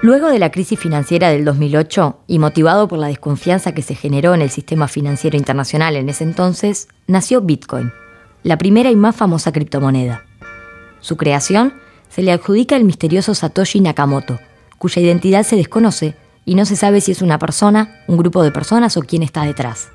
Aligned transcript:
Luego 0.00 0.28
de 0.28 0.38
la 0.38 0.52
crisis 0.52 0.78
financiera 0.78 1.30
del 1.30 1.44
2008 1.44 2.20
y 2.28 2.38
motivado 2.38 2.86
por 2.86 3.00
la 3.00 3.08
desconfianza 3.08 3.72
que 3.72 3.82
se 3.82 3.96
generó 3.96 4.32
en 4.32 4.42
el 4.42 4.50
sistema 4.50 4.86
financiero 4.86 5.36
internacional 5.36 5.96
en 5.96 6.08
ese 6.08 6.22
entonces, 6.22 6.86
nació 7.08 7.40
Bitcoin, 7.40 7.90
la 8.44 8.58
primera 8.58 8.92
y 8.92 8.96
más 8.96 9.16
famosa 9.16 9.50
criptomoneda. 9.50 10.24
Su 11.00 11.16
creación 11.16 11.74
se 12.08 12.22
le 12.22 12.30
adjudica 12.30 12.76
al 12.76 12.84
misterioso 12.84 13.34
Satoshi 13.34 13.80
Nakamoto, 13.80 14.38
cuya 14.78 15.02
identidad 15.02 15.42
se 15.42 15.56
desconoce 15.56 16.14
y 16.44 16.54
no 16.54 16.64
se 16.64 16.76
sabe 16.76 17.00
si 17.00 17.10
es 17.10 17.20
una 17.20 17.40
persona, 17.40 18.04
un 18.06 18.18
grupo 18.18 18.44
de 18.44 18.52
personas 18.52 18.96
o 18.96 19.02
quién 19.02 19.24
está 19.24 19.42
detrás. 19.42 19.88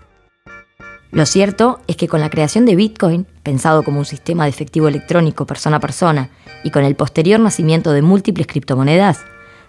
Lo 1.12 1.26
cierto 1.26 1.80
es 1.88 1.96
que 1.96 2.10
con 2.10 2.20
la 2.20 2.30
creación 2.30 2.66
de 2.66 2.76
Bitcoin, 2.76 3.26
pensado 3.42 3.84
como 3.84 4.00
un 4.00 4.06
sistema 4.06 4.44
de 4.44 4.50
efectivo 4.50 4.90
electrónico 4.90 5.46
persona 5.46 5.78
a 5.78 5.80
persona, 5.80 6.30
y 6.66 6.72
con 6.72 6.84
el 6.84 6.96
posterior 6.96 7.40
nacimiento 7.40 7.94
de 7.94 8.02
múltiples 8.02 8.48
criptomonedas, 8.48 9.24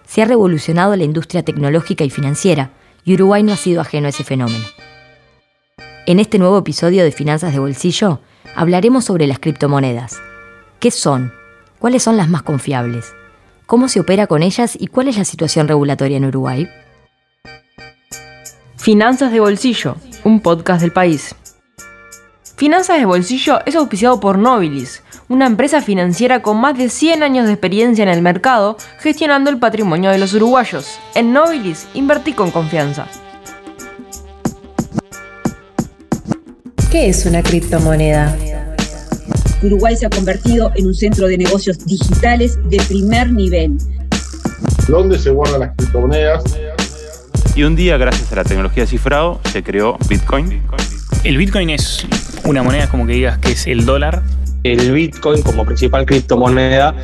se 0.05 0.21
ha 0.21 0.25
revolucionado 0.25 0.95
la 0.95 1.03
industria 1.03 1.43
tecnológica 1.43 2.03
y 2.03 2.09
financiera, 2.09 2.71
y 3.03 3.13
Uruguay 3.13 3.43
no 3.43 3.53
ha 3.53 3.57
sido 3.57 3.81
ajeno 3.81 4.07
a 4.07 4.09
ese 4.09 4.23
fenómeno. 4.23 4.65
En 6.07 6.19
este 6.19 6.37
nuevo 6.37 6.57
episodio 6.59 7.03
de 7.03 7.11
Finanzas 7.11 7.53
de 7.53 7.59
Bolsillo, 7.59 8.19
hablaremos 8.55 9.05
sobre 9.05 9.27
las 9.27 9.39
criptomonedas. 9.39 10.21
¿Qué 10.79 10.91
son? 10.91 11.33
¿Cuáles 11.79 12.03
son 12.03 12.17
las 12.17 12.29
más 12.29 12.43
confiables? 12.43 13.13
¿Cómo 13.65 13.89
se 13.89 13.99
opera 13.99 14.27
con 14.27 14.43
ellas 14.43 14.77
y 14.79 14.87
cuál 14.87 15.07
es 15.07 15.17
la 15.17 15.25
situación 15.25 15.67
regulatoria 15.67 16.17
en 16.17 16.25
Uruguay? 16.25 16.69
Finanzas 18.77 19.31
de 19.31 19.39
Bolsillo, 19.39 19.95
un 20.23 20.41
podcast 20.41 20.81
del 20.81 20.91
país. 20.91 21.35
Finanzas 22.55 22.99
de 22.99 23.05
Bolsillo 23.05 23.59
es 23.65 23.75
auspiciado 23.75 24.19
por 24.19 24.37
Nobilis, 24.37 25.01
una 25.27 25.47
empresa 25.47 25.81
financiera 25.81 26.41
con 26.41 26.57
más 26.57 26.77
de 26.77 26.89
100 26.89 27.23
años 27.23 27.47
de 27.47 27.53
experiencia 27.53 28.03
en 28.03 28.09
el 28.09 28.21
mercado 28.21 28.77
gestionando 28.99 29.49
el 29.49 29.57
patrimonio 29.57 30.11
de 30.11 30.19
los 30.19 30.33
uruguayos. 30.33 30.99
En 31.15 31.33
Nobilis, 31.33 31.87
invertí 31.93 32.33
con 32.33 32.51
confianza. 32.51 33.07
¿Qué 36.91 37.09
es 37.09 37.25
una 37.25 37.41
criptomoneda? 37.41 38.37
Uruguay 39.63 39.95
se 39.95 40.05
ha 40.05 40.09
convertido 40.09 40.71
en 40.75 40.85
un 40.85 40.93
centro 40.93 41.27
de 41.27 41.37
negocios 41.37 41.83
digitales 41.85 42.57
de 42.69 42.77
primer 42.87 43.31
nivel. 43.31 43.77
¿Dónde 44.87 45.17
se 45.17 45.31
guardan 45.31 45.61
las 45.61 45.75
criptomonedas? 45.75 46.43
Y 47.55 47.63
un 47.63 47.75
día, 47.75 47.97
gracias 47.97 48.31
a 48.31 48.35
la 48.35 48.43
tecnología 48.43 48.83
de 48.83 48.87
cifrado, 48.87 49.39
se 49.51 49.63
creó 49.63 49.97
Bitcoin. 50.07 50.61
El 51.23 51.37
Bitcoin 51.37 51.71
es 51.71 52.05
una 52.43 52.61
moneda 52.61 52.87
como 52.87 53.07
que 53.07 53.13
digas 53.13 53.39
que 53.39 53.53
es 53.53 53.65
el 53.65 53.85
dólar 53.85 54.21
el 54.65 54.91
Bitcoin 54.91 55.43
como 55.43 55.63
principal 55.63 56.07
criptomoneda. 56.07 56.95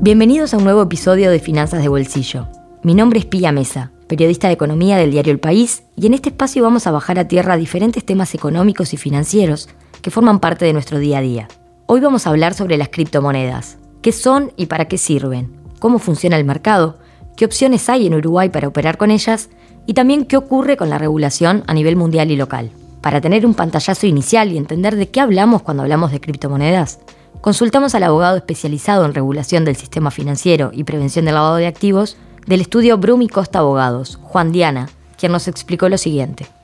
Bienvenidos 0.00 0.54
a 0.54 0.56
un 0.56 0.64
nuevo 0.64 0.80
episodio 0.80 1.30
de 1.30 1.40
Finanzas 1.40 1.82
de 1.82 1.88
Bolsillo. 1.88 2.48
Mi 2.82 2.94
nombre 2.94 3.18
es 3.18 3.26
Pía 3.26 3.52
Mesa, 3.52 3.92
periodista 4.06 4.48
de 4.48 4.54
economía 4.54 4.96
del 4.96 5.10
diario 5.10 5.34
El 5.34 5.40
País, 5.40 5.82
y 5.94 6.06
en 6.06 6.14
este 6.14 6.30
espacio 6.30 6.62
vamos 6.62 6.86
a 6.86 6.90
bajar 6.90 7.18
a 7.18 7.28
tierra 7.28 7.58
diferentes 7.58 8.02
temas 8.06 8.34
económicos 8.34 8.94
y 8.94 8.96
financieros 8.96 9.68
que 10.00 10.10
forman 10.10 10.40
parte 10.40 10.64
de 10.64 10.72
nuestro 10.72 10.98
día 10.98 11.18
a 11.18 11.22
día. 11.22 11.48
Hoy 11.84 12.00
vamos 12.00 12.26
a 12.26 12.30
hablar 12.30 12.54
sobre 12.54 12.78
las 12.78 12.88
criptomonedas, 12.88 13.76
qué 14.00 14.12
son 14.12 14.52
y 14.56 14.66
para 14.66 14.86
qué 14.86 14.96
sirven, 14.96 15.52
cómo 15.80 15.98
funciona 15.98 16.38
el 16.38 16.44
mercado, 16.46 16.96
qué 17.38 17.44
opciones 17.44 17.88
hay 17.88 18.08
en 18.08 18.14
Uruguay 18.14 18.48
para 18.48 18.66
operar 18.66 18.98
con 18.98 19.12
ellas 19.12 19.48
y 19.86 19.94
también 19.94 20.24
qué 20.24 20.36
ocurre 20.36 20.76
con 20.76 20.90
la 20.90 20.98
regulación 20.98 21.62
a 21.68 21.72
nivel 21.72 21.94
mundial 21.94 22.32
y 22.32 22.36
local. 22.36 22.72
Para 23.00 23.20
tener 23.20 23.46
un 23.46 23.54
pantallazo 23.54 24.08
inicial 24.08 24.50
y 24.50 24.58
entender 24.58 24.96
de 24.96 25.08
qué 25.08 25.20
hablamos 25.20 25.62
cuando 25.62 25.84
hablamos 25.84 26.10
de 26.10 26.20
criptomonedas, 26.20 26.98
consultamos 27.40 27.94
al 27.94 28.02
abogado 28.02 28.36
especializado 28.36 29.04
en 29.04 29.14
regulación 29.14 29.64
del 29.64 29.76
sistema 29.76 30.10
financiero 30.10 30.72
y 30.74 30.82
prevención 30.82 31.26
del 31.26 31.36
lavado 31.36 31.56
de 31.56 31.68
activos 31.68 32.16
del 32.48 32.60
estudio 32.60 32.98
Brumi 32.98 33.28
Costa 33.28 33.60
Abogados, 33.60 34.18
Juan 34.20 34.50
Diana, 34.50 34.88
quien 35.16 35.30
nos 35.30 35.46
explicó 35.46 35.88
lo 35.88 35.96
siguiente. 35.96 36.57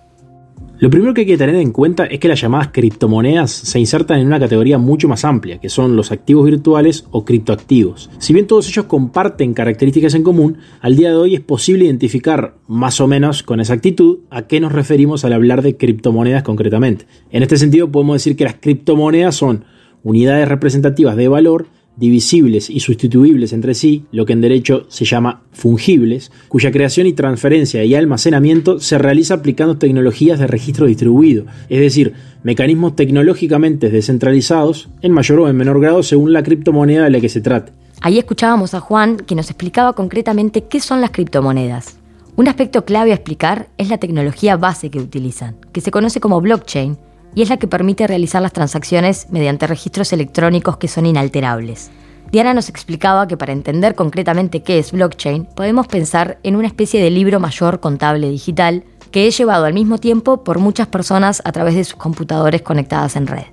Lo 0.81 0.91
primero 0.91 1.15
que 1.15 1.21
hay 1.21 1.27
que 1.27 1.39
tener 1.39 1.55
en 1.55 1.71
cuenta 1.71 2.05
es 2.05 2.19
que 2.19 2.27
las 2.27 2.41
llamadas 2.41 2.71
criptomonedas 2.73 3.53
se 3.53 3.79
insertan 3.79 4.19
en 4.19 4.27
una 4.27 4.41
categoría 4.41 4.77
mucho 4.77 5.07
más 5.07 5.25
amplia, 5.25 5.59
que 5.59 5.69
son 5.69 5.95
los 5.95 6.11
activos 6.11 6.47
virtuales 6.47 7.07
o 7.12 7.25
criptoactivos. 7.25 8.11
Si 8.19 8.33
bien 8.33 8.49
todos 8.49 8.69
ellos 8.69 8.87
comparten 8.87 9.55
características 9.55 10.15
en 10.15 10.25
común, 10.25 10.59
al 10.81 10.97
día 10.97 11.11
de 11.11 11.17
hoy 11.17 11.37
es 11.37 11.41
posible 11.41 11.85
identificar 11.85 12.57
más 12.67 13.01
o 13.01 13.07
menos 13.07 13.45
con 13.45 13.61
exactitud 13.61 14.19
a 14.31 14.43
qué 14.43 14.59
nos 14.59 14.73
referimos 14.73 15.25
al 15.25 15.33
hablar 15.33 15.62
de 15.62 15.77
criptomonedas 15.77 16.43
concretamente. 16.43 17.06
En 17.31 17.45
este 17.45 17.56
sentido 17.56 17.93
podemos 17.93 18.17
decir 18.17 18.37
que 18.37 18.45
las 18.45 18.55
criptomonedas 18.55 19.37
son 19.37 19.65
unidades 20.03 20.49
representativas 20.49 21.15
de 21.15 21.29
valor 21.29 21.67
divisibles 21.96 22.70
y 22.70 22.81
sustituibles 22.81 23.52
entre 23.52 23.75
sí, 23.75 24.05
lo 24.11 24.26
que 24.26 24.32
en 24.32 24.41
derecho 24.41 24.87
se 24.88 25.05
llama 25.05 25.43
fungibles, 25.52 26.32
cuya 26.49 26.73
creación 26.73 27.06
y 27.06 27.12
transferencia 27.12 27.85
y 27.85 27.94
almacenamiento 27.94 28.81
se 28.81 28.99
realiza 28.99 29.35
aplicando 29.35 29.79
tecnologías 29.79 30.38
de 30.38 30.46
registro 30.46 30.87
distribuido, 30.87 31.44
es 31.69 31.81
decir, 31.81 32.14
mecanismos 32.43 32.96
tecnológicamente 32.96 33.91
descentralizados, 33.91 34.88
en 35.02 35.12
mayor 35.12 35.41
o 35.41 35.49
en 35.49 35.56
menor 35.56 35.81
grado 35.81 36.02
según 36.02 36.32
la 36.32 36.43
criptomoneda 36.43 37.05
de 37.05 37.11
la 37.11 37.20
que 37.20 37.29
se 37.29 37.41
trate. 37.41 37.73
Ahí 38.00 38.19
escuchábamos 38.19 38.75
a 38.75 38.81
Juan 38.81 39.17
que 39.17 39.35
nos 39.35 39.49
explicaba 39.50 39.94
concretamente 39.94 40.64
qué 40.64 40.81
son 40.81 41.00
las 41.00 41.11
criptomonedas. 41.11 41.96
Un 42.37 42.49
aspecto 42.49 42.85
clave 42.85 43.12
a 43.12 43.14
explicar 43.14 43.69
es 43.79 43.88
la 43.88 43.99
tecnología 43.99 44.56
base 44.56 44.91
que 44.91 44.99
utilizan, 44.99 45.56
que 45.73 45.81
se 45.81 45.93
conoce 45.93 46.19
como 46.19 46.41
blockchain, 46.41 46.99
y 47.34 47.42
es 47.42 47.48
la 47.48 47.56
que 47.56 47.66
permite 47.66 48.06
realizar 48.06 48.42
las 48.42 48.52
transacciones 48.52 49.26
mediante 49.31 49.66
registros 49.66 50.12
electrónicos 50.12 50.76
que 50.76 50.88
son 50.88 51.06
inalterables. 51.06 51.90
Diana 52.31 52.54
nos 52.54 52.69
explicaba 52.69 53.28
que 53.28 53.36
para 53.36 53.52
entender 53.52 53.94
concretamente 53.94 54.62
qué 54.62 54.78
es 54.78 54.92
blockchain, 54.92 55.44
podemos 55.44 55.86
pensar 55.86 56.38
en 56.42 56.56
una 56.56 56.66
especie 56.66 57.02
de 57.02 57.10
libro 57.10 57.38
mayor 57.38 57.81
contable 57.81 58.28
digital 58.28 58.84
que 59.10 59.28
es 59.28 59.38
llevado 59.38 59.66
al 59.66 59.75
mismo 59.75 59.98
tiempo 59.98 60.42
por 60.42 60.58
muchas 60.58 60.88
personas 60.88 61.40
a 61.44 61.52
través 61.52 61.76
de 61.76 61.84
sus 61.84 61.94
computadores 61.94 62.62
conectadas 62.62 63.14
en 63.14 63.28
red. 63.28 63.44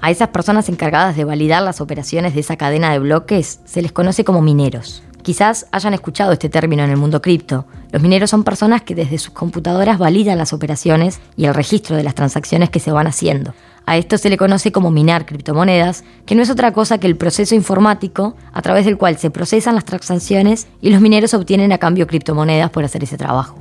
A 0.00 0.10
esas 0.10 0.28
personas 0.28 0.68
encargadas 0.68 1.16
de 1.16 1.24
validar 1.24 1.62
las 1.62 1.80
operaciones 1.80 2.34
de 2.34 2.40
esa 2.40 2.56
cadena 2.56 2.92
de 2.92 2.98
bloques 2.98 3.60
se 3.64 3.82
les 3.82 3.92
conoce 3.92 4.24
como 4.24 4.40
mineros. 4.40 5.02
Quizás 5.22 5.66
hayan 5.72 5.94
escuchado 5.94 6.32
este 6.32 6.50
término 6.50 6.84
en 6.84 6.90
el 6.90 6.98
mundo 6.98 7.22
cripto. 7.22 7.66
Los 7.94 8.02
mineros 8.02 8.30
son 8.30 8.42
personas 8.42 8.82
que 8.82 8.96
desde 8.96 9.18
sus 9.18 9.32
computadoras 9.32 10.00
validan 10.00 10.36
las 10.36 10.52
operaciones 10.52 11.20
y 11.36 11.44
el 11.44 11.54
registro 11.54 11.94
de 11.94 12.02
las 12.02 12.16
transacciones 12.16 12.68
que 12.68 12.80
se 12.80 12.90
van 12.90 13.06
haciendo. 13.06 13.54
A 13.86 13.96
esto 13.96 14.18
se 14.18 14.30
le 14.30 14.36
conoce 14.36 14.72
como 14.72 14.90
minar 14.90 15.26
criptomonedas, 15.26 16.02
que 16.26 16.34
no 16.34 16.42
es 16.42 16.50
otra 16.50 16.72
cosa 16.72 16.98
que 16.98 17.06
el 17.06 17.16
proceso 17.16 17.54
informático 17.54 18.34
a 18.52 18.62
través 18.62 18.84
del 18.84 18.98
cual 18.98 19.16
se 19.18 19.30
procesan 19.30 19.76
las 19.76 19.84
transacciones 19.84 20.66
y 20.80 20.90
los 20.90 21.00
mineros 21.00 21.34
obtienen 21.34 21.70
a 21.70 21.78
cambio 21.78 22.08
criptomonedas 22.08 22.70
por 22.70 22.82
hacer 22.82 23.04
ese 23.04 23.16
trabajo. 23.16 23.60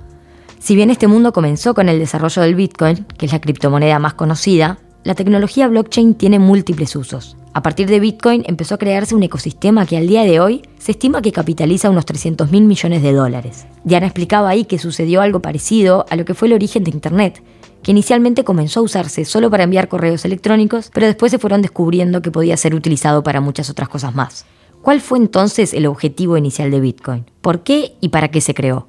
Si 0.57 0.75
bien 0.75 0.89
este 0.89 1.05
mundo 1.05 1.31
comenzó 1.31 1.75
con 1.75 1.87
el 1.87 1.99
desarrollo 1.99 2.41
del 2.41 2.55
Bitcoin, 2.55 3.05
que 3.19 3.27
es 3.27 3.33
la 3.33 3.39
criptomoneda 3.39 3.99
más 3.99 4.15
conocida, 4.15 4.79
la 5.03 5.13
tecnología 5.13 5.67
blockchain 5.67 6.15
tiene 6.15 6.39
múltiples 6.39 6.95
usos. 6.95 7.37
A 7.55 7.61
partir 7.61 7.87
de 7.87 7.99
Bitcoin 7.99 8.43
empezó 8.47 8.73
a 8.73 8.77
crearse 8.79 9.13
un 9.13 9.21
ecosistema 9.21 9.85
que 9.85 9.95
al 9.95 10.07
día 10.07 10.23
de 10.23 10.39
hoy 10.39 10.63
se 10.79 10.93
estima 10.93 11.21
que 11.21 11.31
capitaliza 11.31 11.91
unos 11.91 12.05
300 12.07 12.51
mil 12.51 12.63
millones 12.63 13.03
de 13.03 13.13
dólares. 13.13 13.67
Diana 13.83 14.07
explicaba 14.07 14.49
ahí 14.49 14.65
que 14.65 14.79
sucedió 14.79 15.21
algo 15.21 15.39
parecido 15.39 16.07
a 16.09 16.15
lo 16.15 16.25
que 16.25 16.33
fue 16.33 16.47
el 16.47 16.55
origen 16.55 16.83
de 16.83 16.89
Internet, 16.89 17.43
que 17.83 17.91
inicialmente 17.91 18.43
comenzó 18.43 18.79
a 18.79 18.83
usarse 18.83 19.23
solo 19.23 19.51
para 19.51 19.65
enviar 19.65 19.87
correos 19.87 20.25
electrónicos, 20.25 20.89
pero 20.95 21.05
después 21.05 21.31
se 21.31 21.37
fueron 21.37 21.61
descubriendo 21.61 22.23
que 22.23 22.31
podía 22.31 22.57
ser 22.57 22.73
utilizado 22.73 23.21
para 23.21 23.39
muchas 23.39 23.69
otras 23.69 23.87
cosas 23.87 24.15
más. 24.15 24.45
¿Cuál 24.81 24.99
fue 24.99 25.19
entonces 25.19 25.75
el 25.75 25.85
objetivo 25.85 26.37
inicial 26.37 26.71
de 26.71 26.79
Bitcoin? 26.79 27.25
¿Por 27.41 27.61
qué 27.61 27.93
y 28.01 28.09
para 28.09 28.29
qué 28.29 28.41
se 28.41 28.55
creó? 28.55 28.87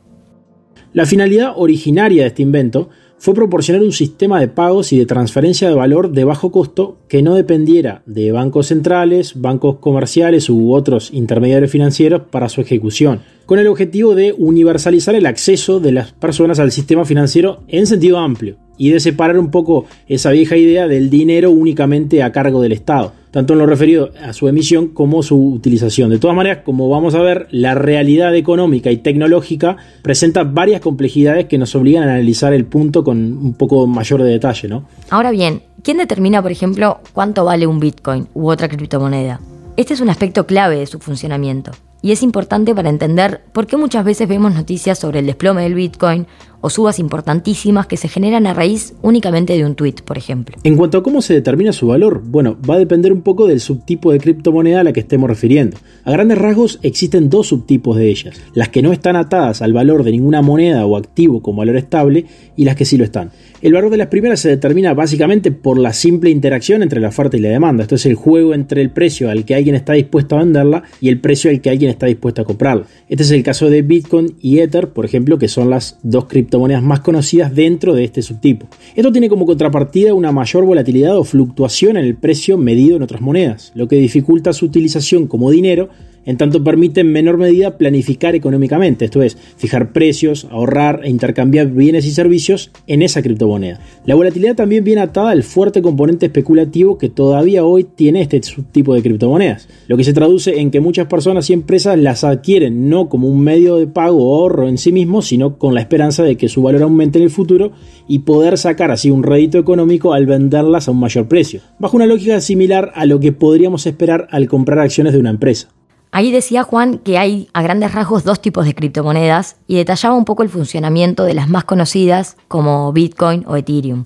La 0.94 1.05
finalidad 1.05 1.52
originaria 1.56 2.22
de 2.22 2.28
este 2.28 2.43
invento 2.43 2.88
fue 3.24 3.32
proporcionar 3.32 3.82
un 3.82 3.92
sistema 3.92 4.38
de 4.38 4.48
pagos 4.48 4.92
y 4.92 4.98
de 4.98 5.06
transferencia 5.06 5.66
de 5.66 5.74
valor 5.74 6.10
de 6.10 6.24
bajo 6.24 6.52
costo 6.52 6.98
que 7.08 7.22
no 7.22 7.34
dependiera 7.34 8.02
de 8.04 8.32
bancos 8.32 8.66
centrales, 8.66 9.40
bancos 9.40 9.76
comerciales 9.76 10.50
u 10.50 10.74
otros 10.74 11.10
intermediarios 11.10 11.70
financieros 11.70 12.24
para 12.30 12.50
su 12.50 12.60
ejecución, 12.60 13.22
con 13.46 13.58
el 13.58 13.68
objetivo 13.68 14.14
de 14.14 14.34
universalizar 14.36 15.14
el 15.14 15.24
acceso 15.24 15.80
de 15.80 15.92
las 15.92 16.12
personas 16.12 16.58
al 16.58 16.70
sistema 16.70 17.06
financiero 17.06 17.62
en 17.68 17.86
sentido 17.86 18.18
amplio 18.18 18.58
y 18.76 18.90
de 18.90 19.00
separar 19.00 19.38
un 19.38 19.50
poco 19.50 19.86
esa 20.08 20.30
vieja 20.30 20.56
idea 20.56 20.88
del 20.88 21.10
dinero 21.10 21.50
únicamente 21.50 22.22
a 22.22 22.32
cargo 22.32 22.60
del 22.60 22.72
Estado, 22.72 23.12
tanto 23.30 23.52
en 23.52 23.58
lo 23.58 23.66
referido 23.66 24.10
a 24.22 24.32
su 24.32 24.48
emisión 24.48 24.88
como 24.88 25.22
su 25.22 25.36
utilización. 25.36 26.10
De 26.10 26.18
todas 26.18 26.36
maneras, 26.36 26.58
como 26.64 26.88
vamos 26.88 27.14
a 27.14 27.22
ver, 27.22 27.48
la 27.50 27.74
realidad 27.74 28.34
económica 28.34 28.90
y 28.90 28.98
tecnológica 28.98 29.76
presenta 30.02 30.44
varias 30.44 30.80
complejidades 30.80 31.46
que 31.46 31.58
nos 31.58 31.74
obligan 31.74 32.08
a 32.08 32.14
analizar 32.14 32.52
el 32.52 32.64
punto 32.64 33.04
con 33.04 33.18
un 33.18 33.54
poco 33.54 33.86
mayor 33.86 34.22
de 34.22 34.30
detalle, 34.30 34.68
¿no? 34.68 34.84
Ahora 35.10 35.30
bien, 35.30 35.62
¿quién 35.82 35.98
determina, 35.98 36.42
por 36.42 36.52
ejemplo, 36.52 37.00
cuánto 37.12 37.44
vale 37.44 37.66
un 37.66 37.80
Bitcoin 37.80 38.28
u 38.34 38.50
otra 38.50 38.68
criptomoneda? 38.68 39.40
Este 39.76 39.94
es 39.94 40.00
un 40.00 40.10
aspecto 40.10 40.46
clave 40.46 40.76
de 40.78 40.86
su 40.86 41.00
funcionamiento 41.00 41.72
y 42.04 42.12
es 42.12 42.22
importante 42.22 42.74
para 42.74 42.90
entender 42.90 43.40
por 43.52 43.66
qué 43.66 43.78
muchas 43.78 44.04
veces 44.04 44.28
vemos 44.28 44.54
noticias 44.54 44.98
sobre 44.98 45.20
el 45.20 45.26
desplome 45.26 45.62
del 45.62 45.72
Bitcoin 45.72 46.26
o 46.64 46.70
subas 46.70 46.99
importantísimas 46.99 47.87
que 47.87 47.99
se 47.99 48.08
generan 48.08 48.46
a 48.46 48.55
raíz 48.55 48.94
únicamente 49.02 49.52
de 49.52 49.66
un 49.66 49.75
tweet, 49.75 49.96
por 50.02 50.16
ejemplo. 50.16 50.56
En 50.64 50.78
cuanto 50.78 50.96
a 50.96 51.02
cómo 51.02 51.20
se 51.20 51.34
determina 51.34 51.75
su 51.75 51.88
valor, 51.88 52.22
bueno, 52.25 52.56
va 52.58 52.76
a 52.76 52.78
depender 52.78 53.12
un 53.12 53.20
poco 53.20 53.46
del 53.46 53.61
subtipo 53.61 54.12
de 54.12 54.19
criptomoneda 54.19 54.81
a 54.81 54.84
la 54.84 54.94
que 54.94 55.00
estemos 55.00 55.28
refiriendo. 55.28 55.76
A 56.05 56.12
grandes 56.12 56.38
rasgos 56.38 56.78
existen 56.81 57.28
dos 57.28 57.49
subtipos 57.49 57.99
de 57.99 58.08
ellas, 58.08 58.40
las 58.55 58.70
que 58.70 58.81
no 58.81 58.93
están 58.93 59.14
atadas 59.14 59.61
al 59.61 59.75
valor 59.75 60.05
de 60.05 60.12
ninguna 60.12 60.40
moneda 60.40 60.87
o 60.87 60.96
activo 60.96 61.43
como 61.43 61.58
valor 61.58 61.76
estable 61.76 62.25
y 62.56 62.64
las 62.64 62.76
que 62.76 62.87
sí 62.87 62.96
lo 62.96 63.05
están. 63.05 63.31
El 63.60 63.75
valor 63.75 63.90
de 63.90 63.99
las 63.99 64.08
primeras 64.08 64.40
se 64.40 64.49
determina 64.49 64.94
básicamente 64.94 65.52
por 65.52 65.78
la 65.78 65.93
simple 65.93 66.31
interacción 66.31 66.82
entre 66.82 67.00
la 67.00 67.08
oferta 67.08 67.37
y 67.37 67.40
la 67.40 67.50
demanda. 67.50 67.82
Esto 67.82 67.96
es 67.96 68.06
el 68.06 68.14
juego 68.14 68.55
entre 68.55 68.81
el 68.81 68.90
precio 68.90 69.31
al 69.31 69.44
que 69.44 69.55
alguien 69.55 69.75
está 69.75 69.93
dispuesto 69.93 70.37
a 70.37 70.38
venderla 70.38 70.84
y 70.99 71.10
el 71.10 71.20
precio 71.20 71.50
al 71.50 71.60
que 71.60 71.69
alguien 71.69 71.90
está 71.90 72.06
dispuesto 72.06 72.40
a 72.40 72.46
comprarla. 72.46 72.87
Este 73.10 73.22
es 73.22 73.31
el 73.32 73.43
caso 73.43 73.69
de 73.69 73.82
Bitcoin 73.82 74.37
y 74.40 74.60
Ether, 74.60 74.88
por 74.88 75.05
ejemplo, 75.05 75.38
que 75.38 75.49
son 75.49 75.69
las 75.69 75.99
dos 76.02 76.25
criptomonedas 76.25 76.53
más 76.58 77.00
conocidas 77.00 77.54
dentro 77.54 77.94
de 77.94 78.04
este 78.04 78.22
subtipo. 78.22 78.66
Esto 78.94 79.12
tiene 79.12 79.28
como 79.28 79.46
contrapartida 79.46 80.14
una 80.14 80.32
mayor 80.32 80.64
volatilidad 80.64 81.18
o 81.18 81.24
fluctuación 81.24 81.96
en 81.96 82.04
el 82.04 82.16
precio 82.16 82.56
medido 82.56 82.96
en 82.96 83.02
otras 83.02 83.20
monedas, 83.20 83.72
lo 83.74 83.88
que 83.88 83.96
dificulta 83.96 84.52
su 84.52 84.66
utilización 84.66 85.26
como 85.26 85.50
dinero 85.50 85.88
en 86.26 86.36
tanto 86.36 86.64
permite 86.64 87.00
en 87.00 87.12
menor 87.12 87.38
medida 87.38 87.76
planificar 87.76 88.34
económicamente, 88.34 89.04
esto 89.04 89.22
es, 89.22 89.36
fijar 89.56 89.92
precios, 89.92 90.46
ahorrar 90.50 91.00
e 91.04 91.10
intercambiar 91.10 91.68
bienes 91.68 92.06
y 92.06 92.10
servicios 92.10 92.70
en 92.86 93.02
esa 93.02 93.22
criptomoneda. 93.22 93.80
La 94.06 94.14
volatilidad 94.14 94.56
también 94.56 94.84
viene 94.84 95.02
atada 95.02 95.30
al 95.30 95.42
fuerte 95.42 95.82
componente 95.82 96.26
especulativo 96.26 96.98
que 96.98 97.08
todavía 97.08 97.64
hoy 97.64 97.84
tiene 97.84 98.22
este 98.22 98.42
subtipo 98.42 98.94
de 98.94 99.02
criptomonedas, 99.02 99.68
lo 99.88 99.96
que 99.96 100.04
se 100.04 100.12
traduce 100.12 100.60
en 100.60 100.70
que 100.70 100.80
muchas 100.80 101.06
personas 101.06 101.48
y 101.50 101.52
empresas 101.52 101.98
las 101.98 102.24
adquieren 102.24 102.88
no 102.88 103.08
como 103.08 103.28
un 103.28 103.40
medio 103.40 103.76
de 103.76 103.86
pago 103.86 104.30
o 104.30 104.36
ahorro 104.36 104.68
en 104.68 104.78
sí 104.78 104.92
mismo, 104.92 105.22
sino 105.22 105.58
con 105.58 105.74
la 105.74 105.80
esperanza 105.80 106.22
de 106.22 106.36
que 106.36 106.48
su 106.48 106.62
valor 106.62 106.82
aumente 106.82 107.18
en 107.18 107.24
el 107.24 107.30
futuro 107.30 107.72
y 108.08 108.20
poder 108.20 108.58
sacar 108.58 108.90
así 108.90 109.10
un 109.10 109.22
rédito 109.22 109.58
económico 109.58 110.12
al 110.12 110.26
venderlas 110.26 110.88
a 110.88 110.90
un 110.90 111.00
mayor 111.00 111.28
precio, 111.28 111.60
bajo 111.78 111.96
una 111.96 112.06
lógica 112.06 112.40
similar 112.40 112.92
a 112.94 113.06
lo 113.06 113.20
que 113.20 113.32
podríamos 113.32 113.86
esperar 113.86 114.28
al 114.30 114.48
comprar 114.48 114.78
acciones 114.78 115.12
de 115.12 115.18
una 115.18 115.30
empresa. 115.30 115.68
Ahí 116.16 116.31
decía 116.31 116.62
Juan 116.62 116.99
que 116.99 117.19
hay 117.19 117.49
a 117.55 117.62
grandes 117.62 117.93
rasgos 117.93 118.22
dos 118.22 118.40
tipos 118.40 118.66
de 118.66 118.75
criptomonedas 118.76 119.56
y 119.66 119.75
detallaba 119.75 120.14
un 120.14 120.25
poco 120.25 120.44
el 120.44 120.49
funcionamiento 120.49 121.25
de 121.25 121.34
las 121.34 121.49
más 121.49 121.64
conocidas 121.64 122.37
como 122.46 122.93
Bitcoin 122.93 123.43
o 123.49 123.56
Ethereum. 123.56 124.05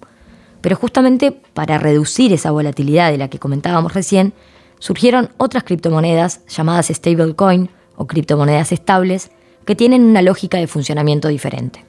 Pero 0.63 0.75
justamente 0.77 1.33
para 1.33 1.77
reducir 1.77 2.33
esa 2.33 2.51
volatilidad 2.51 3.11
de 3.11 3.19
la 3.19 3.29
que 3.29 3.39
comentábamos 3.39 3.93
recién, 3.93 4.33
surgieron 4.79 5.29
otras 5.37 5.65
criptomonedas 5.65 6.47
llamadas 6.47 6.87
stablecoin 6.87 7.69
o 7.95 8.07
criptomonedas 8.07 8.73
estables 8.73 9.31
que 9.67 9.77
tienen 9.77 10.05
una 10.05 10.23
lógica 10.23 10.57
de 10.57 10.67
funcionamiento 10.67 11.29
diferente. 11.29 11.85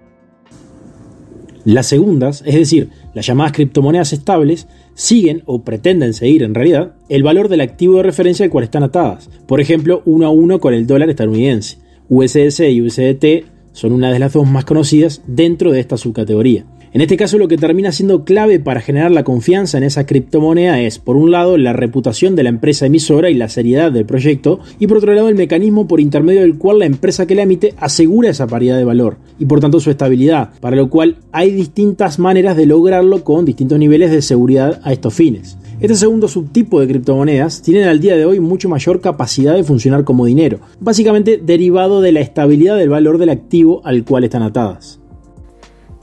Las 1.64 1.88
segundas, 1.88 2.44
es 2.46 2.56
decir, 2.56 2.90
las 3.14 3.26
llamadas 3.26 3.54
criptomonedas 3.54 4.12
estables, 4.12 4.68
siguen 5.00 5.44
o 5.46 5.64
pretenden 5.64 6.14
seguir 6.14 6.44
en 6.44 6.54
realidad 6.54 6.92
el 7.08 7.24
valor 7.24 7.48
del 7.48 7.62
activo 7.62 7.96
de 7.98 8.04
referencia 8.04 8.44
al 8.44 8.52
cual 8.52 8.66
están 8.66 8.84
atadas. 8.84 9.30
Por 9.48 9.62
ejemplo, 9.62 10.02
uno 10.04 10.28
a 10.28 10.30
uno 10.30 10.60
con 10.60 10.74
el 10.74 10.88
dólar 10.88 11.10
estadounidense. 11.10 11.78
USDC 12.10 12.70
y 12.70 12.82
USDT 12.82 13.46
son 13.72 13.94
una 13.94 14.12
de 14.12 14.20
las 14.20 14.34
dos 14.34 14.46
más 14.46 14.66
conocidas 14.66 15.22
dentro 15.26 15.72
de 15.72 15.80
esta 15.80 15.96
subcategoría. 15.96 16.66
En 16.92 17.02
este 17.02 17.18
caso 17.18 17.38
lo 17.38 17.48
que 17.48 17.58
termina 17.58 17.92
siendo 17.92 18.24
clave 18.24 18.60
para 18.60 18.82
generar 18.82 19.12
la 19.12 19.24
confianza 19.24 19.78
en 19.78 19.84
esa 19.84 20.08
criptomoneda 20.08 20.82
es, 20.82 20.98
por 20.98 21.18
un 21.18 21.30
lado, 21.30 21.56
la 21.56 21.72
reputación 21.72 22.36
de 22.36 22.42
la 22.42 22.50
empresa 22.50 22.88
emisora 22.88 23.30
y 23.30 23.36
la 23.36 23.48
seriedad 23.48 23.92
del 23.92 24.08
proyecto, 24.08 24.60
y 24.80 24.88
por 24.88 24.98
otro 24.98 25.14
lado, 25.14 25.30
el 25.30 25.36
mecanismo 25.36 25.88
por 25.88 26.00
intermedio 26.00 26.42
del 26.42 26.58
cual 26.58 26.80
la 26.80 26.88
empresa 26.88 27.28
que 27.28 27.36
la 27.36 27.44
emite 27.44 27.76
asegura 27.78 28.32
esa 28.32 28.48
paridad 28.48 28.78
de 28.78 28.86
valor, 28.86 29.18
y 29.38 29.46
por 29.46 29.60
tanto 29.60 29.80
su 29.80 29.92
estabilidad, 29.92 30.50
para 30.62 30.76
lo 30.76 30.90
cual 30.90 31.18
hay 31.32 31.52
distintas 31.52 32.18
maneras 32.18 32.58
de 32.58 32.66
lograrlo 32.66 33.24
con 33.24 33.46
distintos 33.46 33.78
niveles 33.78 34.10
de 34.10 34.24
seguridad 34.24 34.82
a 34.84 34.92
estos 34.92 35.14
fines. 35.14 35.60
Este 35.80 35.96
segundo 35.96 36.28
subtipo 36.28 36.82
de 36.82 36.88
criptomonedas 36.88 37.62
tienen 37.62 37.88
al 37.88 38.00
día 38.00 38.18
de 38.18 38.26
hoy 38.26 38.40
mucho 38.40 38.68
mayor 38.68 39.00
capacidad 39.00 39.54
de 39.54 39.64
funcionar 39.64 40.04
como 40.04 40.26
dinero, 40.26 40.60
básicamente 40.80 41.38
derivado 41.38 42.02
de 42.02 42.12
la 42.12 42.20
estabilidad 42.20 42.78
del 42.78 42.90
valor 42.90 43.20
del 43.20 43.30
activo 43.30 43.82
al 43.86 44.04
cual 44.04 44.24
están 44.24 44.42
atadas. 44.42 44.99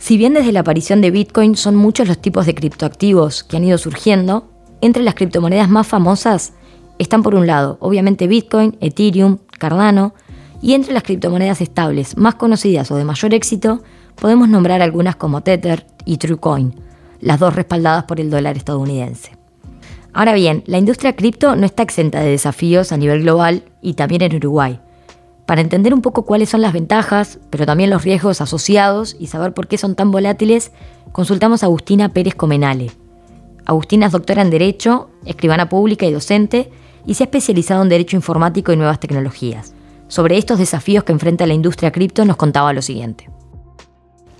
Si 0.06 0.16
bien 0.16 0.34
desde 0.34 0.52
la 0.52 0.60
aparición 0.60 1.00
de 1.00 1.10
Bitcoin 1.10 1.56
son 1.56 1.74
muchos 1.74 2.06
los 2.06 2.18
tipos 2.18 2.46
de 2.46 2.54
criptoactivos 2.54 3.42
que 3.42 3.56
han 3.56 3.64
ido 3.64 3.76
surgiendo, 3.76 4.48
entre 4.80 5.02
las 5.02 5.16
criptomonedas 5.16 5.68
más 5.68 5.84
famosas 5.84 6.52
están 7.00 7.24
por 7.24 7.34
un 7.34 7.48
lado, 7.48 7.76
obviamente 7.80 8.28
Bitcoin, 8.28 8.76
Ethereum, 8.80 9.38
Cardano, 9.58 10.14
y 10.62 10.74
entre 10.74 10.94
las 10.94 11.02
criptomonedas 11.02 11.60
estables 11.60 12.16
más 12.16 12.36
conocidas 12.36 12.88
o 12.92 12.96
de 12.96 13.04
mayor 13.04 13.34
éxito, 13.34 13.82
podemos 14.14 14.48
nombrar 14.48 14.80
algunas 14.80 15.16
como 15.16 15.40
Tether 15.40 15.84
y 16.04 16.18
Truecoin, 16.18 16.76
las 17.20 17.40
dos 17.40 17.56
respaldadas 17.56 18.04
por 18.04 18.20
el 18.20 18.30
dólar 18.30 18.56
estadounidense. 18.56 19.32
Ahora 20.12 20.34
bien, 20.34 20.62
la 20.66 20.78
industria 20.78 21.16
cripto 21.16 21.56
no 21.56 21.66
está 21.66 21.82
exenta 21.82 22.20
de 22.20 22.30
desafíos 22.30 22.92
a 22.92 22.96
nivel 22.96 23.22
global 23.22 23.64
y 23.82 23.94
también 23.94 24.22
en 24.22 24.36
Uruguay. 24.36 24.78
Para 25.46 25.60
entender 25.60 25.94
un 25.94 26.02
poco 26.02 26.24
cuáles 26.24 26.48
son 26.48 26.60
las 26.60 26.72
ventajas, 26.72 27.38
pero 27.50 27.66
también 27.66 27.90
los 27.90 28.02
riesgos 28.02 28.40
asociados 28.40 29.16
y 29.18 29.28
saber 29.28 29.54
por 29.54 29.68
qué 29.68 29.78
son 29.78 29.94
tan 29.94 30.10
volátiles, 30.10 30.72
consultamos 31.12 31.62
a 31.62 31.66
Agustina 31.66 32.08
Pérez 32.08 32.34
Comenale. 32.34 32.90
Agustina 33.64 34.06
es 34.06 34.12
doctora 34.12 34.42
en 34.42 34.50
Derecho, 34.50 35.08
escribana 35.24 35.68
pública 35.68 36.04
y 36.04 36.12
docente, 36.12 36.70
y 37.06 37.14
se 37.14 37.22
ha 37.22 37.26
especializado 37.26 37.82
en 37.82 37.88
Derecho 37.88 38.16
Informático 38.16 38.72
y 38.72 38.76
Nuevas 38.76 38.98
Tecnologías. 38.98 39.72
Sobre 40.08 40.36
estos 40.36 40.58
desafíos 40.58 41.04
que 41.04 41.12
enfrenta 41.12 41.46
la 41.46 41.54
industria 41.54 41.92
cripto 41.92 42.24
nos 42.24 42.36
contaba 42.36 42.72
lo 42.72 42.82
siguiente. 42.82 43.28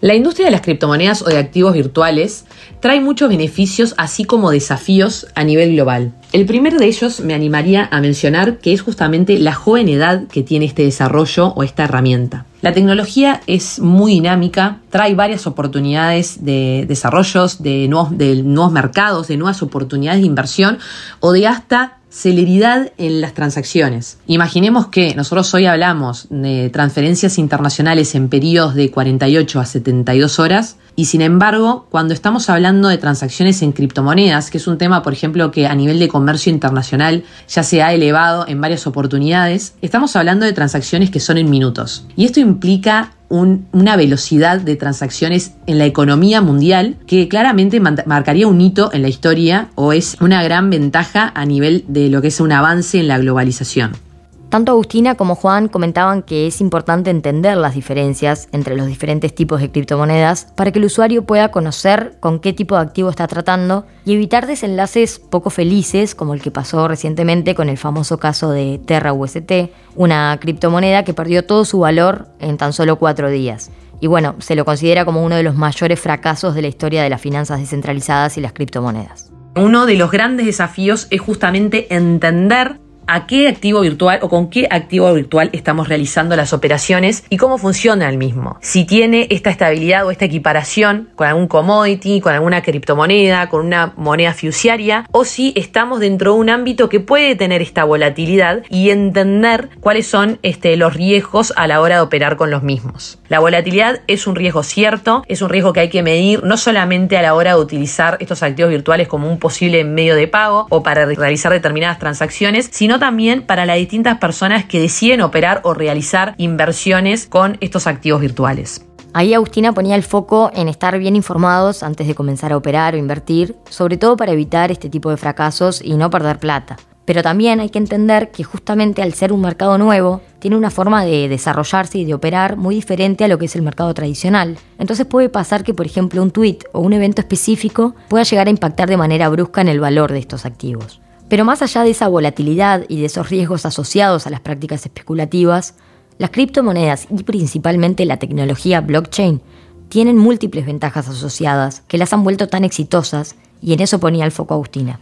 La 0.07 0.15
industria 0.15 0.47
de 0.47 0.53
las 0.53 0.61
criptomonedas 0.61 1.23
o 1.23 1.25
de 1.25 1.37
activos 1.37 1.75
virtuales 1.75 2.45
trae 2.79 3.01
muchos 3.01 3.29
beneficios 3.29 3.93
así 3.99 4.25
como 4.25 4.53
desafíos 4.53 5.27
a 5.35 5.43
nivel 5.43 5.73
global. 5.73 6.13
El 6.31 6.47
primero 6.47 6.79
de 6.79 6.87
ellos 6.87 7.19
me 7.19 7.35
animaría 7.35 7.89
a 7.91 8.01
mencionar 8.01 8.59
que 8.59 8.73
es 8.73 8.83
justamente 8.83 9.37
la 9.41 9.53
joven 9.53 9.89
edad 9.89 10.29
que 10.29 10.45
tiene 10.45 10.65
este 10.65 10.85
desarrollo 10.85 11.49
o 11.57 11.65
esta 11.65 11.83
herramienta. 11.83 12.47
La 12.63 12.73
tecnología 12.73 13.41
es 13.49 13.81
muy 13.81 14.13
dinámica, 14.13 14.79
trae 14.91 15.17
varias 15.17 15.49
oportunidades 15.49 16.45
de 16.45 16.85
desarrollos, 16.87 17.61
de 17.65 17.89
nuevos, 17.89 18.17
de 18.17 18.45
nuevos 18.45 18.71
mercados, 18.71 19.27
de 19.27 19.37
nuevas 19.37 19.61
oportunidades 19.61 20.21
de 20.21 20.27
inversión 20.29 20.79
o 21.19 21.33
de 21.33 21.49
hasta 21.49 21.96
celeridad 22.17 22.93
en 22.97 23.21
las 23.21 23.35
transacciones. 23.35 24.17
Imaginemos 24.27 24.87
que 24.87 25.15
nosotros 25.15 25.53
hoy 25.53 25.67
hablamos 25.67 26.29
de 26.31 26.71
transferencias 26.71 27.37
internacionales 27.37 28.15
en 28.15 28.31
periodos 28.31 28.75
de 28.75 28.91
48 28.91 29.61
a 29.61 29.67
72 29.67 30.39
horas 30.39 30.79
y 30.97 31.05
sin 31.05 31.21
embargo, 31.21 31.87
cuando 31.91 32.15
estamos 32.15 32.49
hablando 32.49 32.89
de 32.89 32.97
transacciones 32.97 33.61
en 33.61 33.73
criptomonedas, 33.73 34.51
que 34.51 34.57
es 34.57 34.67
un 34.67 34.79
tema, 34.79 35.03
por 35.03 35.13
ejemplo, 35.13 35.51
que 35.51 35.67
a 35.67 35.75
nivel 35.75 35.99
de 35.99 36.09
comercio 36.09 36.51
internacional 36.51 37.23
ya 37.47 37.63
se 37.63 37.83
ha 37.83 37.93
elevado 37.93 38.47
en 38.49 38.63
varias 38.63 38.87
oportunidades, 38.87 39.75
estamos 39.83 40.17
hablando 40.17 40.47
de 40.47 40.55
transacciones 40.55 41.11
que 41.11 41.21
son 41.21 41.37
en 41.37 41.51
minutos. 41.51 42.07
Y 42.17 42.25
esto 42.25 42.41
implica 42.41 43.13
una 43.29 43.97
velocidad 43.97 44.61
de 44.61 44.77
transacciones 44.77 45.53
en 45.67 45.79
la 45.79 45.85
economía 45.85 46.41
mundial 46.41 46.97
que 47.07 47.29
claramente 47.29 47.81
marcaría 47.81 48.47
un 48.47 48.61
hito 48.61 48.91
en 48.93 49.03
la 49.03 49.09
historia 49.09 49.69
o 49.75 49.93
es 49.93 50.17
una 50.21 50.43
gran 50.43 50.71
ventaja 50.71 51.33
a 51.35 51.45
nivel 51.45 51.85
de 51.89 52.09
lo 52.09 52.23
que 52.23 52.29
es 52.29 52.41
un 52.41 52.53
avance 52.53 53.01
en 53.01 53.09
la 53.09 53.19
globalización. 53.19 54.06
Tanto 54.49 54.71
Agustina 54.71 55.17
como 55.17 55.35
Juan 55.35 55.69
comentaban 55.69 56.23
que 56.23 56.47
es 56.47 56.61
importante 56.61 57.11
entender 57.11 57.57
las 57.57 57.75
diferencias 57.75 58.49
entre 58.53 58.77
los 58.77 58.87
diferentes 58.87 59.35
tipos 59.35 59.61
de 59.61 59.73
criptomonedas 59.73 60.47
para 60.55 60.71
que 60.71 60.79
el 60.79 60.85
usuario 60.85 61.25
pueda 61.25 61.51
conocer 61.51 62.17
con 62.21 62.39
qué 62.39 62.53
tipo 62.53 62.77
de 62.77 62.83
activo 62.83 63.11
está 63.11 63.27
tratando 63.27 63.87
y 64.05 64.15
evitar 64.15 64.47
desenlaces 64.47 65.19
poco 65.19 65.51
felices 65.51 66.15
como 66.15 66.33
el 66.33 66.41
que 66.41 66.53
pasó 66.53 66.87
recientemente 66.87 67.57
con 67.57 67.69
el 67.69 67.77
famoso 67.77 68.19
caso 68.19 68.51
de 68.51 68.81
Terra 68.87 69.13
UST, 69.13 69.71
una 69.97 70.39
criptomoneda 70.41 71.03
que 71.03 71.13
perdió 71.13 71.45
todo 71.45 71.65
su 71.65 71.81
valor 71.81 72.29
en 72.39 72.57
tan 72.57 72.73
solo 72.73 73.01
cuatro 73.01 73.29
días. 73.29 73.73
Y 74.01 74.07
bueno, 74.07 74.37
se 74.39 74.55
lo 74.55 74.65
considera 74.65 75.05
como 75.05 75.25
uno 75.25 75.35
de 75.35 75.43
los 75.43 75.57
mayores 75.57 75.99
fracasos 75.99 76.55
de 76.55 76.63
la 76.63 76.69
historia 76.69 77.03
de 77.03 77.11
las 77.11 77.21
finanzas 77.21 77.59
descentralizadas 77.59 78.39
y 78.39 78.41
las 78.41 78.53
criptomonedas. 78.53 79.33
Uno 79.57 79.87
de 79.87 79.97
los 79.97 80.11
grandes 80.11 80.47
desafíos 80.47 81.09
es 81.11 81.21
justamente 81.21 81.95
entender 81.95 82.79
a 83.07 83.27
qué 83.27 83.49
activo 83.49 83.81
virtual 83.81 84.19
o 84.23 84.29
con 84.29 84.51
qué 84.51 84.67
activo 84.71 85.13
virtual 85.13 85.51
estamos 85.53 85.89
realizando 85.89 86.37
las 86.37 86.53
operaciones 86.53 87.25
y 87.31 87.37
cómo 87.37 87.59
funciona 87.59 88.09
el 88.09 88.19
mismo. 88.19 88.59
Si 88.61 88.85
tiene 88.85 89.27
esta 89.31 89.51
estabilidad 89.51 90.07
o 90.07 90.11
esta 90.11 90.25
equiparación 90.25 91.11
con 91.15 91.27
algún 91.29 91.47
commodity, 91.47 92.21
con 92.21 92.35
alguna 92.35 92.63
criptomoneda, 92.63 93.49
con 93.49 93.65
una 93.65 93.93
moneda 93.97 94.33
fiduciaria, 94.33 95.07
o 95.13 95.25
si 95.25 95.53
estamos 95.57 96.01
dentro 96.01 96.35
de 96.35 96.41
un 96.41 96.51
ámbito 96.51 96.89
que 96.89 97.01
puede 97.01 97.37
tener 97.37 97.63
esta 97.63 97.85
volatilidad 97.85 98.63
y 98.71 98.91
entender 98.91 99.71
cuáles 99.81 100.07
son 100.07 100.39
este, 100.43 100.77
los 100.77 100.95
riesgos 100.95 101.53
a 101.57 101.67
la 101.67 101.81
hora 101.81 101.97
de 101.97 102.01
operar 102.03 102.37
con 102.37 102.51
los 102.51 102.63
mismos. 102.63 103.19
La 103.29 103.39
volatilidad 103.41 104.01
es 104.07 104.27
un 104.27 104.37
riesgo 104.37 104.63
cierto, 104.63 105.25
es 105.29 105.43
un 105.43 105.49
riesgo 105.49 105.73
que 105.73 105.81
hay 105.81 105.91
que 105.91 106.03
medir 106.03 106.43
no 106.45 106.57
solamente 106.57 107.17
a 107.17 107.23
la 107.23 107.35
hora 107.35 107.55
de 107.55 107.61
utilizar 107.61 108.17
estos 108.21 108.43
activos 108.43 108.71
virtuales 108.71 109.09
como 109.09 109.31
un 109.31 109.39
posible 109.39 109.85
medio 109.85 110.15
de 110.15 110.29
pago 110.29 110.67
o 110.71 110.83
para 110.83 111.07
realizar 111.07 111.53
determinadas 111.53 111.99
transacciones, 111.99 112.69
sino 112.73 112.96
también 112.99 113.43
para 113.43 113.67
las 113.67 113.77
distintas 113.77 114.19
personas 114.19 114.65
que 114.65 114.81
deciden 114.81 115.21
operar 115.21 115.61
o 115.65 115.75
realizar 115.75 116.35
inversiones 116.39 117.27
con 117.27 117.57
estos 117.61 117.87
activos 117.87 118.21
virtuales. 118.21 118.87
Ahí 119.13 119.33
Agustina 119.33 119.73
ponía 119.73 119.97
el 119.97 120.03
foco 120.03 120.51
en 120.55 120.69
estar 120.69 120.99
bien 120.99 121.17
informados 121.17 121.83
antes 121.83 122.07
de 122.07 122.15
comenzar 122.15 122.53
a 122.53 122.57
operar 122.59 122.95
o 122.95 122.99
invertir, 122.99 123.57
sobre 123.71 123.97
todo 123.97 124.17
para 124.17 124.33
evitar 124.33 124.71
este 124.71 124.91
tipo 124.91 125.11
de 125.11 125.17
fracasos 125.17 125.81
y 125.83 125.95
no 125.95 126.11
perder 126.11 126.39
plata. 126.39 126.77
Pero 127.07 127.23
también 127.23 127.61
hay 127.61 127.71
que 127.71 127.79
entender 127.79 128.31
que 128.31 128.45
justamente 128.45 129.01
al 129.01 129.15
ser 129.15 129.33
un 129.33 129.41
mercado 129.41 129.79
nuevo, 129.79 130.21
tiene 130.39 130.57
una 130.57 130.71
forma 130.71 131.05
de 131.05 131.29
desarrollarse 131.29 131.99
y 131.99 132.05
de 132.05 132.13
operar 132.13 132.57
muy 132.57 132.75
diferente 132.75 133.25
a 133.25 133.29
lo 133.29 133.39
que 133.39 133.47
es 133.47 133.57
el 133.57 133.63
mercado 133.63 133.95
tradicional. 133.95 134.59
Entonces 134.77 135.07
puede 135.07 135.29
pasar 135.29 135.65
que, 135.65 135.73
por 135.73 135.87
ejemplo, 135.87 136.23
un 136.23 136.31
tweet 136.31 136.59
o 136.73 136.81
un 136.81 136.93
evento 136.93 137.23
específico 137.23 137.95
pueda 138.09 138.25
llegar 138.25 138.49
a 138.49 138.51
impactar 138.51 138.89
de 138.89 138.97
manera 138.97 139.29
brusca 139.29 139.61
en 139.61 139.69
el 139.69 139.81
valor 139.81 140.13
de 140.13 140.19
estos 140.19 140.45
activos. 140.45 141.01
Pero 141.29 141.45
más 141.45 141.63
allá 141.63 141.83
de 141.83 141.91
esa 141.91 142.09
volatilidad 142.09 142.85
y 142.89 143.01
de 143.01 143.07
esos 143.07 143.31
riesgos 143.31 143.67
asociados 143.67 144.27
a 144.27 144.31
las 144.31 144.41
prácticas 144.41 144.85
especulativas, 144.87 145.75
las 146.19 146.31
criptomonedas 146.31 147.09
y 147.11 147.25
principalmente 147.25 148.05
la 148.05 148.19
tecnología 148.19 148.81
blockchain 148.81 149.41
tienen 149.89 150.19
múltiples 150.19 150.67
ventajas 150.67 151.09
asociadas 151.09 151.83
que 151.89 151.99
las 151.99 152.13
han 152.13 152.25
vuelto 152.25 152.49
tan 152.49 152.65
exitosas 152.65 153.37
y 153.61 153.73
en 153.73 153.81
eso 153.81 154.01
ponía 154.01 154.25
el 154.25 154.33
foco 154.33 154.55
Agustina. 154.55 155.01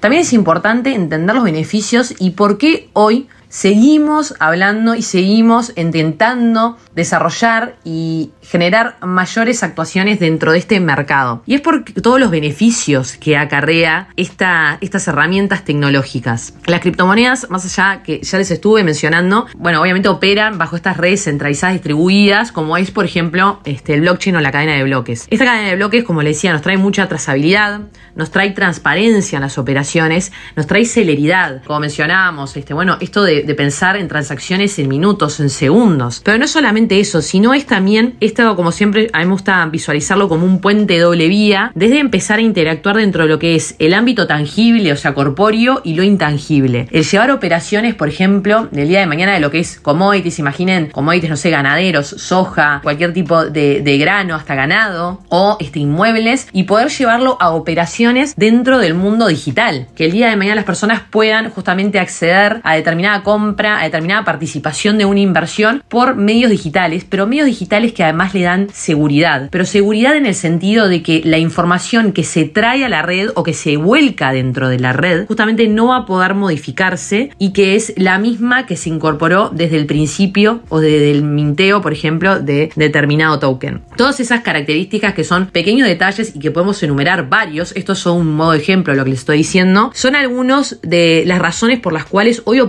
También 0.00 0.22
es 0.22 0.32
importante 0.32 0.94
entender 0.94 1.34
los 1.34 1.44
beneficios 1.44 2.14
y 2.18 2.30
por 2.30 2.58
qué 2.58 2.90
hoy 2.92 3.28
seguimos 3.54 4.34
hablando 4.40 4.96
y 4.96 5.02
seguimos 5.02 5.72
intentando 5.76 6.76
desarrollar 6.96 7.76
y 7.84 8.32
generar 8.42 8.96
mayores 9.00 9.62
actuaciones 9.62 10.18
dentro 10.18 10.50
de 10.50 10.58
este 10.58 10.80
mercado. 10.80 11.44
Y 11.46 11.54
es 11.54 11.60
por 11.60 11.84
todos 11.84 12.18
los 12.18 12.32
beneficios 12.32 13.16
que 13.16 13.36
acarrea 13.36 14.08
esta, 14.16 14.78
estas 14.80 15.06
herramientas 15.06 15.64
tecnológicas. 15.64 16.54
Las 16.66 16.80
criptomonedas, 16.80 17.48
más 17.48 17.64
allá 17.64 18.02
que 18.02 18.20
ya 18.22 18.38
les 18.38 18.50
estuve 18.50 18.82
mencionando, 18.82 19.46
bueno, 19.56 19.80
obviamente 19.80 20.08
operan 20.08 20.58
bajo 20.58 20.74
estas 20.74 20.96
redes 20.96 21.22
centralizadas 21.22 21.76
distribuidas, 21.76 22.50
como 22.50 22.76
es, 22.76 22.90
por 22.90 23.04
ejemplo, 23.04 23.60
este, 23.64 23.94
el 23.94 24.00
blockchain 24.00 24.34
o 24.34 24.40
la 24.40 24.50
cadena 24.50 24.72
de 24.72 24.82
bloques. 24.82 25.28
Esta 25.30 25.44
cadena 25.44 25.68
de 25.68 25.76
bloques, 25.76 26.02
como 26.02 26.22
les 26.22 26.36
decía, 26.36 26.52
nos 26.52 26.62
trae 26.62 26.76
mucha 26.76 27.06
trazabilidad, 27.06 27.82
nos 28.16 28.32
trae 28.32 28.50
transparencia 28.50 29.36
en 29.36 29.42
las 29.42 29.58
operaciones, 29.58 30.32
nos 30.56 30.66
trae 30.66 30.84
celeridad. 30.86 31.62
Como 31.64 31.78
mencionábamos, 31.78 32.56
este, 32.56 32.74
bueno, 32.74 32.96
esto 33.00 33.22
de 33.22 33.43
de, 33.46 33.54
pensar 33.54 33.96
en 33.96 34.08
transacciones 34.08 34.78
en 34.78 34.88
minutos, 34.88 35.40
en 35.40 35.48
segundos. 35.48 36.20
Pero 36.24 36.38
no 36.38 36.48
solamente 36.48 37.00
eso, 37.00 37.22
sino 37.22 37.54
es 37.54 37.66
también, 37.66 38.16
esto 38.20 38.56
como 38.56 38.72
siempre, 38.72 39.08
a 39.12 39.20
mí 39.20 39.26
me 39.26 39.32
gusta 39.32 39.64
visualizarlo 39.66 40.28
como 40.28 40.44
un 40.44 40.60
puente 40.60 40.98
doble 40.98 41.28
vía, 41.28 41.70
desde 41.74 41.98
empezar 41.98 42.38
a 42.38 42.42
interactuar 42.42 42.96
dentro 42.96 43.24
de 43.24 43.28
lo 43.28 43.38
que 43.38 43.54
es 43.54 43.76
el 43.78 43.94
ámbito 43.94 44.26
tangible, 44.26 44.92
o 44.92 44.96
sea, 44.96 45.14
corpóreo 45.14 45.80
y 45.84 45.94
lo 45.94 46.02
intangible. 46.02 46.88
El 46.90 47.04
llevar 47.04 47.30
operaciones, 47.30 47.94
por 47.94 48.08
ejemplo, 48.08 48.68
del 48.70 48.88
día 48.88 49.00
de 49.00 49.06
mañana 49.06 49.32
de 49.32 49.40
lo 49.40 49.50
que 49.50 49.60
es 49.60 49.78
commodities, 49.80 50.38
imaginen 50.38 50.90
commodities, 50.90 51.30
no 51.30 51.36
sé, 51.36 51.50
ganaderos, 51.50 52.06
soja, 52.06 52.80
cualquier 52.82 53.12
tipo 53.12 53.44
de, 53.44 53.80
de 53.80 53.98
grano, 53.98 54.34
hasta 54.34 54.54
ganado, 54.54 55.20
o 55.28 55.56
este, 55.60 55.78
inmuebles, 55.78 56.48
y 56.52 56.64
poder 56.64 56.88
llevarlo 56.88 57.36
a 57.40 57.50
operaciones 57.50 58.34
dentro 58.36 58.78
del 58.78 58.94
mundo 58.94 59.26
digital. 59.26 59.86
Que 59.94 60.06
el 60.06 60.12
día 60.12 60.28
de 60.28 60.36
mañana 60.36 60.56
las 60.56 60.64
personas 60.64 61.02
puedan 61.10 61.50
justamente 61.50 61.98
acceder 61.98 62.60
a 62.62 62.74
determinada 62.74 63.22
compra, 63.22 63.33
a 63.34 63.84
determinada 63.84 64.24
participación 64.24 64.98
de 64.98 65.04
una 65.04 65.20
inversión 65.20 65.82
por 65.88 66.16
medios 66.16 66.50
digitales, 66.50 67.04
pero 67.08 67.26
medios 67.26 67.46
digitales 67.46 67.92
que 67.92 68.04
además 68.04 68.34
le 68.34 68.42
dan 68.42 68.68
seguridad. 68.72 69.48
Pero 69.50 69.64
seguridad 69.64 70.16
en 70.16 70.26
el 70.26 70.34
sentido 70.34 70.88
de 70.88 71.02
que 71.02 71.22
la 71.24 71.38
información 71.38 72.12
que 72.12 72.24
se 72.24 72.44
trae 72.44 72.84
a 72.84 72.88
la 72.88 73.02
red 73.02 73.30
o 73.34 73.42
que 73.42 73.54
se 73.54 73.76
vuelca 73.76 74.32
dentro 74.32 74.68
de 74.68 74.78
la 74.78 74.92
red 74.92 75.26
justamente 75.26 75.68
no 75.68 75.88
va 75.88 75.98
a 75.98 76.06
poder 76.06 76.34
modificarse 76.34 77.30
y 77.38 77.52
que 77.52 77.76
es 77.76 77.92
la 77.96 78.18
misma 78.18 78.66
que 78.66 78.76
se 78.76 78.88
incorporó 78.88 79.50
desde 79.50 79.76
el 79.76 79.86
principio 79.86 80.60
o 80.68 80.80
desde 80.80 81.10
el 81.10 81.22
minteo, 81.22 81.80
por 81.80 81.92
ejemplo, 81.92 82.40
de 82.40 82.70
determinado 82.76 83.38
token. 83.38 83.82
Todas 83.96 84.20
esas 84.20 84.40
características 84.40 85.14
que 85.14 85.24
son 85.24 85.46
pequeños 85.46 85.88
detalles 85.88 86.34
y 86.34 86.38
que 86.38 86.50
podemos 86.50 86.82
enumerar 86.82 87.28
varios, 87.28 87.72
estos 87.76 87.98
son 87.98 88.18
un 88.18 88.34
modo 88.34 88.52
de 88.52 88.58
ejemplo 88.58 88.94
lo 88.94 89.04
que 89.04 89.10
les 89.10 89.20
estoy 89.20 89.38
diciendo, 89.38 89.90
son 89.94 90.16
algunos 90.16 90.80
de 90.82 91.24
las 91.26 91.38
razones 91.38 91.80
por 91.80 91.92
las 91.92 92.04
cuales 92.04 92.42
hoy 92.44 92.60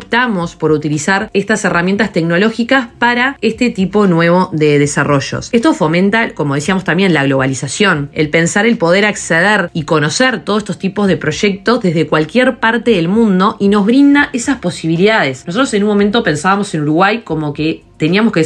por 0.53 0.71
utilizar 0.71 1.31
estas 1.33 1.65
herramientas 1.65 2.13
tecnológicas 2.13 2.89
para 2.99 3.37
este 3.41 3.71
tipo 3.71 4.05
nuevo 4.05 4.49
de 4.51 4.77
desarrollos. 4.77 5.49
Esto 5.51 5.73
fomenta, 5.73 6.35
como 6.35 6.53
decíamos 6.53 6.83
también, 6.83 7.13
la 7.13 7.23
globalización, 7.23 8.11
el 8.13 8.29
pensar 8.29 8.67
el 8.67 8.77
poder 8.77 9.05
acceder 9.05 9.71
y 9.73 9.83
conocer 9.83 10.43
todos 10.43 10.59
estos 10.59 10.77
tipos 10.77 11.07
de 11.07 11.17
proyectos 11.17 11.81
desde 11.81 12.05
cualquier 12.05 12.59
parte 12.59 12.91
del 12.91 13.07
mundo 13.07 13.55
y 13.59 13.69
nos 13.69 13.85
brinda 13.85 14.29
esas 14.33 14.59
posibilidades. 14.59 15.45
Nosotros 15.47 15.73
en 15.73 15.83
un 15.83 15.89
momento 15.89 16.21
pensábamos 16.21 16.73
en 16.75 16.81
Uruguay 16.81 17.21
como 17.23 17.53
que 17.53 17.83
teníamos 17.97 18.33
que 18.33 18.45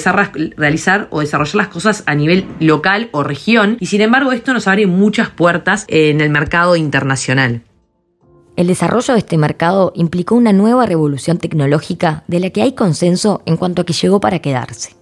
realizar 0.57 1.07
o 1.09 1.21
desarrollar 1.21 1.55
las 1.55 1.67
cosas 1.69 2.03
a 2.05 2.15
nivel 2.15 2.45
local 2.59 3.09
o 3.11 3.23
región 3.23 3.77
y 3.79 3.87
sin 3.87 4.01
embargo 4.01 4.31
esto 4.31 4.53
nos 4.53 4.67
abre 4.67 4.87
muchas 4.87 5.29
puertas 5.29 5.85
en 5.87 6.21
el 6.21 6.29
mercado 6.29 6.75
internacional. 6.75 7.61
El 8.59 8.67
desarrollo 8.67 9.13
de 9.13 9.19
este 9.19 9.37
mercado 9.37 9.93
implicó 9.95 10.35
una 10.35 10.51
nueva 10.51 10.85
revolución 10.85 11.37
tecnológica 11.37 12.25
de 12.27 12.41
la 12.41 12.49
que 12.49 12.61
hay 12.61 12.73
consenso 12.73 13.41
en 13.45 13.55
cuanto 13.55 13.81
a 13.81 13.85
que 13.85 13.93
llegó 13.93 14.19
para 14.19 14.39
quedarse. 14.39 14.97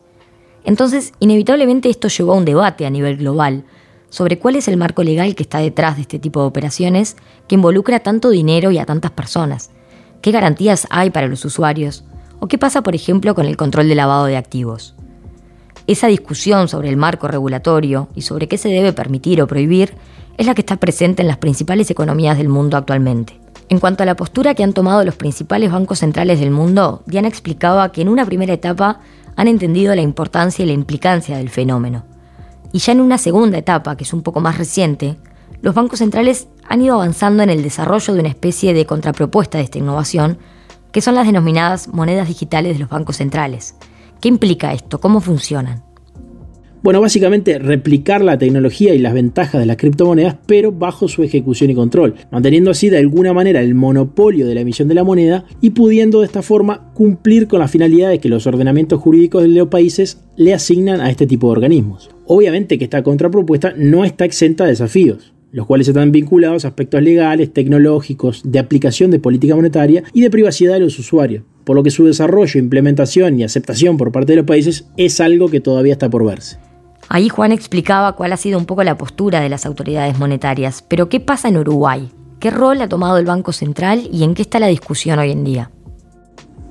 Entonces, 0.64 1.12
inevitablemente 1.20 1.90
esto 1.90 2.08
llevó 2.08 2.34
a 2.34 2.36
un 2.36 2.46
debate 2.46 2.86
a 2.86 2.92
nivel 2.92 3.18
global 3.18 3.64
sobre 4.10 4.38
cuál 4.38 4.58
es 4.58 4.68
el 4.68 4.78
marco 4.78 5.02
legal 5.02 5.34
que 5.34 5.42
está 5.42 5.58
detrás 5.58 5.96
de 5.96 6.04
este 6.04 6.20
tipo 6.20 6.40
de 6.40 6.46
operaciones 6.46 7.18
que 7.48 7.56
involucra 7.56 8.00
tanto 8.00 8.30
dinero 8.30 8.70
y 8.70 8.78
a 8.78 8.86
tantas 8.86 9.10
personas. 9.10 9.72
¿Qué 10.22 10.30
garantías 10.30 10.86
hay 10.92 11.10
para 11.10 11.26
los 11.26 11.44
usuarios? 11.44 12.04
¿O 12.40 12.48
qué 12.48 12.60
pasa, 12.60 12.84
por 12.84 12.94
ejemplo, 12.94 13.34
con 13.34 13.48
el 13.48 13.58
control 13.58 13.90
de 13.90 13.96
lavado 13.96 14.26
de 14.26 14.38
activos? 14.38 14.94
Esa 15.88 16.06
discusión 16.06 16.68
sobre 16.68 16.90
el 16.90 16.98
marco 16.98 17.28
regulatorio 17.28 18.08
y 18.14 18.22
sobre 18.22 18.48
qué 18.48 18.60
se 18.60 18.70
debe 18.70 18.94
permitir 18.94 19.42
o 19.42 19.48
prohibir 19.48 19.96
es 20.38 20.46
la 20.46 20.54
que 20.54 20.62
está 20.62 20.78
presente 20.78 21.24
en 21.24 21.28
las 21.28 21.38
principales 21.38 21.90
economías 21.90 22.38
del 22.38 22.50
mundo 22.50 22.78
actualmente. 22.78 23.47
En 23.70 23.80
cuanto 23.80 24.04
a 24.04 24.06
la 24.06 24.16
postura 24.16 24.56
que 24.56 24.64
han 24.64 24.74
tomado 24.74 25.04
los 25.04 25.16
principales 25.16 25.72
bancos 25.72 26.00
centrales 26.00 26.40
del 26.40 26.52
mundo, 26.52 27.04
Diana 27.06 27.28
explicaba 27.28 27.92
que 27.92 28.02
en 28.02 28.08
una 28.08 28.26
primera 28.26 28.54
etapa 28.54 29.02
han 29.36 29.48
entendido 29.48 29.94
la 29.94 30.02
importancia 30.02 30.64
y 30.64 30.68
la 30.68 30.74
implicancia 30.74 31.38
del 31.38 31.50
fenómeno. 31.50 32.06
Y 32.72 32.80
ya 32.80 32.94
en 32.94 33.02
una 33.02 33.18
segunda 33.18 33.58
etapa, 33.58 33.98
que 33.98 34.06
es 34.06 34.14
un 34.14 34.24
poco 34.24 34.40
más 34.40 34.58
reciente, 34.58 35.18
los 35.62 35.76
bancos 35.76 36.00
centrales 36.00 36.48
han 36.68 36.82
ido 36.82 36.96
avanzando 36.96 37.44
en 37.44 37.50
el 37.50 37.62
desarrollo 37.62 38.14
de 38.14 38.20
una 38.22 38.30
especie 38.30 38.74
de 38.74 38.86
contrapropuesta 38.86 39.58
de 39.58 39.66
esta 39.66 39.80
innovación, 39.80 40.38
que 40.92 41.02
son 41.02 41.16
las 41.16 41.26
denominadas 41.26 41.90
monedas 41.90 42.28
digitales 42.28 42.74
de 42.74 42.80
los 42.80 42.90
bancos 42.90 43.18
centrales. 43.18 43.76
¿Qué 44.22 44.30
implica 44.30 44.74
esto? 44.74 45.00
¿Cómo 45.00 45.20
funcionan? 45.20 45.87
Bueno, 46.84 47.02
básicamente 47.02 47.58
replicar 47.58 48.24
la 48.24 48.38
tecnología 48.38 48.94
y 48.94 49.00
las 49.00 49.14
ventajas 49.14 49.60
de 49.60 49.66
las 49.66 49.78
criptomonedas, 49.78 50.38
pero 50.46 50.72
bajo 50.72 51.08
su 51.08 51.24
ejecución 51.24 51.72
y 51.72 51.76
control, 51.76 52.16
manteniendo 52.32 52.72
así 52.72 52.90
de 52.90 53.00
alguna 53.00 53.34
manera 53.34 53.62
el 53.62 53.74
monopolio 53.74 54.48
de 54.48 54.56
la 54.56 54.62
emisión 54.62 54.88
de 54.88 54.94
la 54.94 55.04
moneda 55.04 55.46
y 55.60 55.72
pudiendo 55.72 56.20
de 56.20 56.28
esta 56.28 56.44
forma 56.44 56.94
cumplir 56.94 57.48
con 57.48 57.60
las 57.60 57.72
finalidades 57.72 58.20
que 58.20 58.30
los 58.30 58.46
ordenamientos 58.46 59.02
jurídicos 59.02 59.42
de 59.42 59.50
los 59.50 59.68
países 59.70 60.22
le 60.36 60.54
asignan 60.54 61.02
a 61.02 61.10
este 61.10 61.26
tipo 61.26 61.48
de 61.48 61.54
organismos. 61.54 62.10
Obviamente 62.26 62.78
que 62.78 62.84
esta 62.84 63.04
contrapropuesta 63.04 63.74
no 63.76 64.06
está 64.06 64.26
exenta 64.26 64.64
de 64.64 64.72
desafíos 64.72 65.34
los 65.52 65.66
cuales 65.66 65.88
están 65.88 66.12
vinculados 66.12 66.66
a 66.66 66.68
aspectos 66.68 67.02
legales, 67.02 67.54
tecnológicos, 67.54 68.42
de 68.46 68.60
aplicación 68.60 69.12
de 69.12 69.20
política 69.20 69.56
monetaria 69.56 70.04
y 70.14 70.22
de 70.22 70.30
privacidad 70.30 70.74
de 70.74 70.82
los 70.82 71.00
usuarios, 71.00 71.46
por 71.64 71.76
lo 71.76 71.84
que 71.84 71.90
su 71.90 72.06
desarrollo, 72.06 72.60
implementación 72.60 73.40
y 73.40 73.44
aceptación 73.44 73.98
por 73.98 74.12
parte 74.12 74.34
de 74.34 74.38
los 74.38 74.46
países 74.46 74.88
es 74.98 75.20
algo 75.20 75.50
que 75.50 75.62
todavía 75.62 75.94
está 75.94 76.10
por 76.10 76.26
verse. 76.26 76.58
Ahí 77.10 77.30
Juan 77.30 77.52
explicaba 77.52 78.14
cuál 78.14 78.34
ha 78.34 78.38
sido 78.38 78.60
un 78.60 78.66
poco 78.66 78.84
la 78.84 78.98
postura 78.98 79.40
de 79.40 79.50
las 79.50 79.66
autoridades 79.66 80.20
monetarias, 80.20 80.84
pero 80.88 81.08
¿qué 81.08 81.20
pasa 81.20 81.48
en 81.48 81.58
Uruguay? 81.58 82.10
¿Qué 82.40 82.52
rol 82.52 82.82
ha 82.82 82.90
tomado 82.90 83.18
el 83.18 83.26
Banco 83.26 83.54
Central 83.54 84.10
y 84.12 84.24
en 84.24 84.34
qué 84.34 84.42
está 84.42 84.60
la 84.60 84.68
discusión 84.68 85.18
hoy 85.18 85.32
en 85.32 85.44
día? 85.44 85.72